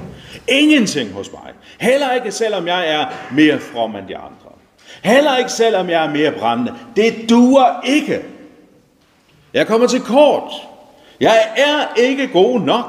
Ingenting 0.47 1.11
hos 1.11 1.31
mig. 1.31 1.51
Heller 1.79 2.13
ikke 2.13 2.31
selvom 2.31 2.67
jeg 2.67 2.89
er 2.89 3.05
mere 3.35 3.59
from 3.59 3.95
end 3.95 4.07
de 4.07 4.17
andre. 4.17 4.42
Heller 5.03 5.37
ikke 5.37 5.51
selvom 5.51 5.89
jeg 5.89 6.05
er 6.05 6.09
mere 6.11 6.31
brændende. 6.31 6.73
Det 6.95 7.29
duer 7.29 7.81
ikke. 7.85 8.21
Jeg 9.53 9.67
kommer 9.67 9.87
til 9.87 10.01
kort. 10.01 10.51
Jeg 11.19 11.41
er 11.57 12.01
ikke 12.01 12.27
god 12.27 12.59
nok. 12.59 12.85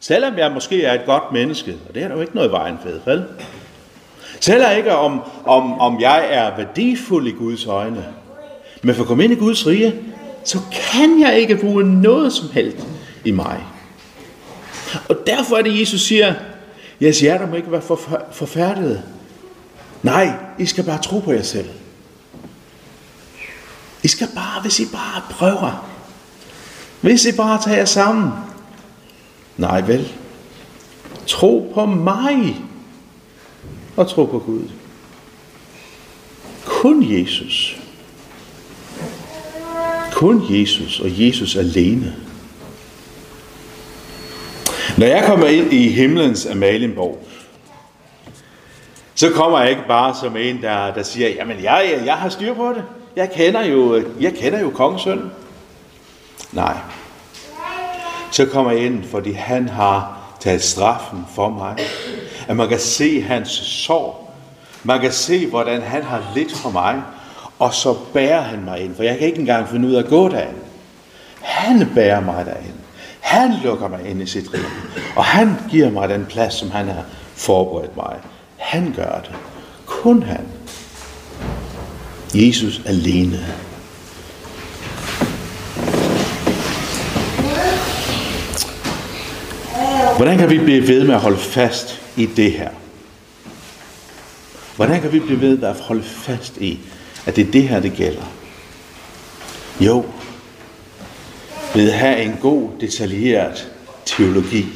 Selvom 0.00 0.38
jeg 0.38 0.52
måske 0.52 0.84
er 0.84 0.94
et 0.94 1.06
godt 1.06 1.32
menneske, 1.32 1.74
og 1.88 1.94
det 1.94 2.02
er 2.02 2.08
der 2.08 2.14
jo 2.14 2.20
ikke 2.20 2.34
noget 2.34 2.52
vejen 2.52 2.78
ved, 2.84 3.00
vel? 3.04 3.24
Selvom 4.40 4.76
ikke 4.76 4.94
om, 4.94 5.20
om, 5.46 5.80
om 5.80 6.00
jeg 6.00 6.26
er 6.30 6.56
værdifuld 6.56 7.26
i 7.26 7.30
Guds 7.30 7.66
øjne. 7.66 8.04
Men 8.82 8.94
for 8.94 9.02
at 9.02 9.08
komme 9.08 9.24
ind 9.24 9.32
i 9.32 9.36
Guds 9.36 9.66
rige, 9.66 9.94
så 10.44 10.58
kan 10.72 11.20
jeg 11.20 11.38
ikke 11.38 11.56
bruge 11.56 12.02
noget 12.02 12.32
som 12.32 12.48
helst 12.52 12.86
i 13.24 13.30
mig. 13.30 13.64
Og 15.08 15.16
derfor 15.26 15.56
er 15.56 15.62
det, 15.62 15.80
Jesus 15.80 16.00
siger, 16.00 16.34
jeres 17.00 17.20
hjerter 17.20 17.46
må 17.46 17.56
ikke 17.56 17.72
være 17.72 17.82
forfærdede. 18.32 19.02
Nej, 20.02 20.32
I 20.58 20.66
skal 20.66 20.84
bare 20.84 21.02
tro 21.02 21.18
på 21.18 21.32
jer 21.32 21.42
selv. 21.42 21.68
I 24.02 24.08
skal 24.08 24.28
bare, 24.34 24.62
hvis 24.62 24.80
I 24.80 24.86
bare 24.92 25.22
prøver. 25.30 25.88
Hvis 27.00 27.24
I 27.24 27.36
bare 27.36 27.62
tager 27.62 27.76
jer 27.76 27.84
sammen. 27.84 28.30
Nej 29.56 29.80
vel. 29.80 30.12
Tro 31.26 31.72
på 31.74 31.86
mig. 31.86 32.56
Og 33.96 34.08
tro 34.08 34.24
på 34.24 34.38
Gud. 34.38 34.68
Kun 36.64 37.12
Jesus. 37.12 37.76
Kun 40.12 40.42
Jesus 40.50 41.00
og 41.00 41.08
Jesus 41.20 41.56
alene. 41.56 42.16
Når 44.98 45.06
jeg 45.06 45.24
kommer 45.26 45.46
ind 45.46 45.72
i 45.72 45.88
himlens 45.88 46.46
Amalienborg, 46.46 47.26
så 49.22 49.30
kommer 49.30 49.60
jeg 49.60 49.70
ikke 49.70 49.82
bare 49.88 50.14
som 50.14 50.36
en, 50.36 50.62
der, 50.62 50.94
der 50.94 51.02
siger, 51.02 51.28
jamen 51.28 51.62
jeg, 51.62 52.02
jeg 52.04 52.14
har 52.14 52.28
styr 52.28 52.54
på 52.54 52.68
det. 52.68 52.84
Jeg 53.16 53.30
kender 53.30 53.64
jo, 53.64 54.02
jeg 54.20 54.34
kender 54.34 54.60
jo 54.60 54.70
kongesønnen. 54.70 55.30
Nej. 56.52 56.76
Så 58.32 58.46
kommer 58.46 58.72
jeg 58.72 58.84
ind, 58.84 59.04
fordi 59.04 59.32
han 59.32 59.68
har 59.68 60.18
taget 60.40 60.62
straffen 60.62 61.26
for 61.34 61.48
mig. 61.48 61.78
At 62.48 62.56
man 62.56 62.68
kan 62.68 62.78
se 62.78 63.22
hans 63.22 63.48
sorg. 63.50 64.30
Man 64.84 65.00
kan 65.00 65.12
se, 65.12 65.46
hvordan 65.46 65.82
han 65.82 66.02
har 66.02 66.22
lidt 66.34 66.52
for 66.56 66.70
mig. 66.70 67.02
Og 67.58 67.74
så 67.74 67.94
bærer 68.12 68.40
han 68.40 68.64
mig 68.64 68.80
ind, 68.80 68.96
for 68.96 69.02
jeg 69.02 69.18
kan 69.18 69.26
ikke 69.26 69.40
engang 69.40 69.68
finde 69.68 69.88
ud 69.88 69.94
af 69.94 70.02
at 70.02 70.08
gå 70.08 70.28
derind. 70.28 70.56
Han 71.40 71.90
bærer 71.94 72.20
mig 72.20 72.46
derind. 72.46 72.78
Han 73.20 73.54
lukker 73.64 73.88
mig 73.88 74.00
ind 74.06 74.22
i 74.22 74.26
sit 74.26 74.54
rige. 74.54 74.64
Og 75.16 75.24
han 75.24 75.56
giver 75.70 75.90
mig 75.90 76.08
den 76.08 76.26
plads, 76.26 76.54
som 76.54 76.70
han 76.70 76.88
har 76.88 77.04
forberedt 77.34 77.96
mig. 77.96 78.16
Han 78.72 78.92
gør 78.96 79.20
det. 79.20 79.34
Kun 79.86 80.22
han. 80.22 80.46
Jesus 82.34 82.80
alene. 82.86 83.46
Hvordan 90.16 90.38
kan 90.38 90.50
vi 90.50 90.58
blive 90.58 90.88
ved 90.88 91.04
med 91.04 91.14
at 91.14 91.20
holde 91.20 91.38
fast 91.38 92.00
i 92.16 92.26
det 92.26 92.52
her? 92.52 92.70
Hvordan 94.76 95.00
kan 95.00 95.12
vi 95.12 95.20
blive 95.20 95.40
ved 95.40 95.58
med 95.58 95.68
at 95.68 95.80
holde 95.80 96.02
fast 96.02 96.56
i, 96.56 96.78
at 97.26 97.36
det 97.36 97.48
er 97.48 97.52
det 97.52 97.68
her, 97.68 97.80
det 97.80 97.92
gælder? 97.96 98.32
Jo, 99.80 100.04
ved 101.74 101.90
at 101.90 101.98
have 101.98 102.22
en 102.22 102.36
god, 102.40 102.70
detaljeret 102.80 103.72
teologi. 104.06 104.66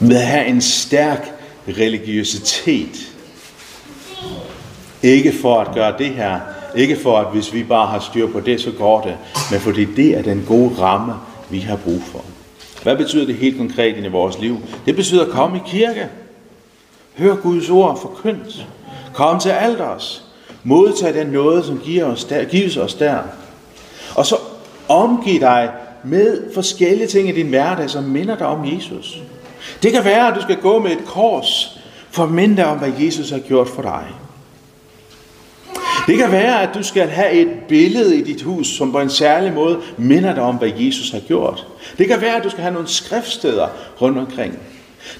Ved 0.00 0.16
at 0.16 0.26
have 0.26 0.46
en 0.46 0.60
stærk 0.60 1.33
religiøsitet. 1.68 3.12
Ikke 5.02 5.32
for 5.32 5.60
at 5.60 5.74
gøre 5.74 5.94
det 5.98 6.10
her, 6.10 6.40
ikke 6.76 6.96
for 6.96 7.18
at 7.18 7.32
hvis 7.32 7.54
vi 7.54 7.62
bare 7.62 7.86
har 7.86 8.00
styr 8.00 8.26
på 8.26 8.40
det, 8.40 8.60
så 8.60 8.70
går 8.70 9.00
det, 9.00 9.16
men 9.50 9.60
fordi 9.60 9.84
det 9.84 10.18
er 10.18 10.22
den 10.22 10.44
gode 10.48 10.74
ramme, 10.78 11.14
vi 11.50 11.58
har 11.58 11.76
brug 11.76 12.02
for. 12.02 12.24
Hvad 12.82 12.96
betyder 12.96 13.26
det 13.26 13.34
helt 13.34 13.56
konkret 13.56 14.04
i 14.04 14.08
vores 14.08 14.38
liv? 14.38 14.58
Det 14.86 14.96
betyder 14.96 15.24
at 15.24 15.30
komme 15.30 15.56
i 15.56 15.60
kirke. 15.66 16.08
Hør 17.18 17.34
Guds 17.34 17.70
ord 17.70 18.00
forkyndt. 18.00 18.66
Kom 19.14 19.40
til 19.40 19.50
alders. 19.50 20.24
Modtag 20.62 21.14
den 21.14 21.26
noget, 21.26 21.64
som 21.64 21.78
giver 21.78 22.04
os 22.04 22.24
der, 22.24 22.44
gives 22.44 22.76
os 22.76 22.94
der. 22.94 23.18
Og 24.14 24.26
så 24.26 24.36
omgiv 24.88 25.40
dig 25.40 25.70
med 26.04 26.54
forskellige 26.54 27.06
ting 27.06 27.28
i 27.28 27.32
din 27.32 27.48
hverdag, 27.48 27.90
som 27.90 28.04
minder 28.04 28.36
dig 28.36 28.46
om 28.46 28.64
Jesus. 28.76 29.18
Det 29.82 29.92
kan 29.92 30.04
være, 30.04 30.28
at 30.28 30.34
du 30.34 30.42
skal 30.42 30.56
gå 30.56 30.78
med 30.78 30.90
et 30.90 31.04
kors 31.06 31.78
for 32.10 32.22
at 32.22 32.30
minde 32.30 32.56
dig 32.56 32.66
om, 32.66 32.78
hvad 32.78 32.92
Jesus 32.98 33.30
har 33.30 33.38
gjort 33.38 33.68
for 33.68 33.82
dig. 33.82 34.04
Det 36.06 36.18
kan 36.18 36.32
være, 36.32 36.62
at 36.62 36.68
du 36.74 36.82
skal 36.82 37.08
have 37.08 37.30
et 37.32 37.48
billede 37.68 38.16
i 38.16 38.22
dit 38.22 38.42
hus, 38.42 38.66
som 38.66 38.92
på 38.92 39.00
en 39.00 39.10
særlig 39.10 39.52
måde 39.52 39.80
minder 39.96 40.34
dig 40.34 40.42
om, 40.42 40.56
hvad 40.56 40.70
Jesus 40.76 41.10
har 41.10 41.20
gjort. 41.20 41.66
Det 41.98 42.08
kan 42.08 42.20
være, 42.20 42.36
at 42.36 42.44
du 42.44 42.50
skal 42.50 42.62
have 42.62 42.74
nogle 42.74 42.88
skriftsteder 42.88 43.68
rundt 44.00 44.18
omkring. 44.18 44.58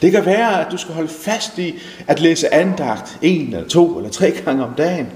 Det 0.02 0.12
kan 0.12 0.26
være, 0.26 0.66
at 0.66 0.72
du 0.72 0.76
skal 0.76 0.94
holde 0.94 1.09
fast 1.09 1.59
i 1.59 1.74
at 2.07 2.20
læse 2.20 2.54
andagt 2.54 3.18
en 3.22 3.54
eller 3.54 3.68
to 3.68 3.96
eller 3.96 4.11
tre 4.11 4.30
gange 4.30 4.64
om 4.64 4.74
dagen. 4.78 5.09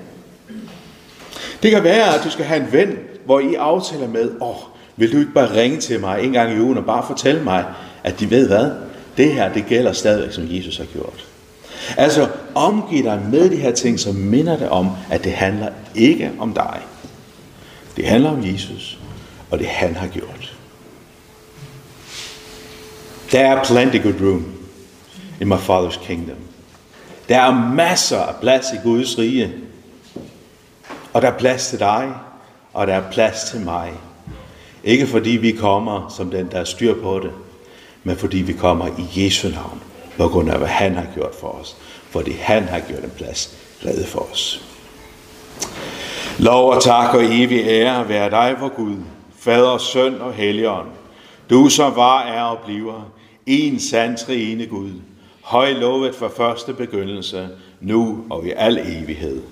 Det 1.62 1.70
kan 1.70 1.84
være, 1.84 2.14
at 2.14 2.24
du 2.24 2.30
skal 2.30 2.44
have 2.44 2.60
en 2.60 2.72
ven, 2.72 2.98
hvor 3.24 3.40
I 3.40 3.54
aftaler 3.54 4.08
med, 4.08 4.30
åh, 4.40 4.48
oh, 4.48 4.56
vil 4.96 5.12
du 5.12 5.18
ikke 5.18 5.32
bare 5.32 5.54
ringe 5.54 5.76
til 5.76 6.00
mig 6.00 6.24
en 6.24 6.32
gang 6.32 6.52
i 6.52 6.60
ugen 6.60 6.78
og 6.78 6.84
bare 6.84 7.04
fortælle 7.06 7.42
mig, 7.42 7.64
at 8.04 8.20
de 8.20 8.30
ved 8.30 8.46
hvad? 8.46 8.70
Det 9.18 9.35
her, 9.35 9.52
det 9.52 9.66
gælder 9.66 9.92
stadigvæk, 9.92 10.33
som 10.33 10.44
Jesus 10.50 10.76
har 10.76 10.85
gjort. 10.85 11.26
Altså, 11.96 12.28
omgiv 12.54 13.04
dig 13.04 13.22
med 13.31 13.50
de 13.50 13.57
her 13.57 13.72
ting, 13.72 14.00
som 14.00 14.14
minder 14.14 14.59
dig 14.59 14.68
om, 14.68 14.90
at 15.11 15.24
det 15.24 15.33
handler 15.33 15.68
ikke 15.94 16.33
om 16.38 16.54
dig. 16.54 16.81
Det 17.96 18.07
handler 18.07 18.31
om 18.31 18.46
Jesus, 18.46 18.98
og 19.50 19.59
det 19.59 19.66
han 19.66 19.94
har 19.96 20.07
gjort. 20.07 20.59
Der 23.33 23.40
er 23.40 23.64
plenty 23.64 24.02
good 24.02 24.20
room 24.20 24.54
in 25.40 25.48
my 25.48 25.54
father's 25.54 26.04
kingdom. 26.04 26.37
Der 27.28 27.40
er 27.40 27.72
masser 27.74 28.18
af 28.18 28.35
plads 28.40 28.66
i 28.72 28.76
Guds 28.88 29.18
rige. 29.18 29.52
Og 31.12 31.22
der 31.22 31.28
er 31.28 31.38
plads 31.38 31.68
til 31.68 31.78
dig, 31.78 32.12
og 32.72 32.87
der 32.87 32.94
er 32.94 33.11
plads 33.11 33.44
til 33.50 33.61
mig. 33.61 33.92
Ikke 34.85 35.07
fordi 35.07 35.31
vi 35.31 35.52
kommer 35.52 36.14
som 36.16 36.31
den, 36.31 36.48
der 36.50 36.61
er 36.61 36.64
styr 36.64 37.02
på 37.02 37.18
det, 37.18 37.31
men 38.04 38.16
fordi 38.16 38.38
vi 38.38 38.52
kommer 38.52 38.87
i 38.87 39.24
Jesu 39.24 39.48
navn, 39.48 39.82
på 40.16 40.28
grund 40.28 40.50
af 40.50 40.58
hvad 40.58 40.68
han 40.68 40.94
har 40.94 41.06
gjort 41.14 41.34
for 41.34 41.48
os. 41.48 41.76
Fordi 42.11 42.32
han 42.32 42.64
har 42.64 42.80
gjort 42.80 43.04
en 43.04 43.12
plads 43.16 43.56
reddet 43.87 44.06
for 44.06 44.28
os. 44.32 44.64
Lov 46.38 46.70
og 46.70 46.82
tak 46.82 47.14
og 47.14 47.24
evig 47.24 47.64
ære 47.66 48.08
være 48.08 48.30
dig, 48.30 48.56
for 48.58 48.68
Gud, 48.68 48.96
Fader, 49.38 49.78
Søn 49.78 50.20
og 50.20 50.32
Helligånd. 50.32 50.88
Du 51.50 51.68
som 51.68 51.96
var, 51.96 52.22
er 52.22 52.42
og 52.42 52.58
bliver, 52.64 53.11
en 53.46 53.80
sand 53.80 54.16
trine 54.16 54.66
Gud, 54.66 54.90
høj 55.42 55.72
lovet 55.72 56.14
fra 56.14 56.28
første 56.28 56.74
begyndelse, 56.74 57.48
nu 57.80 58.24
og 58.30 58.46
i 58.46 58.52
al 58.56 58.78
evighed. 58.78 59.42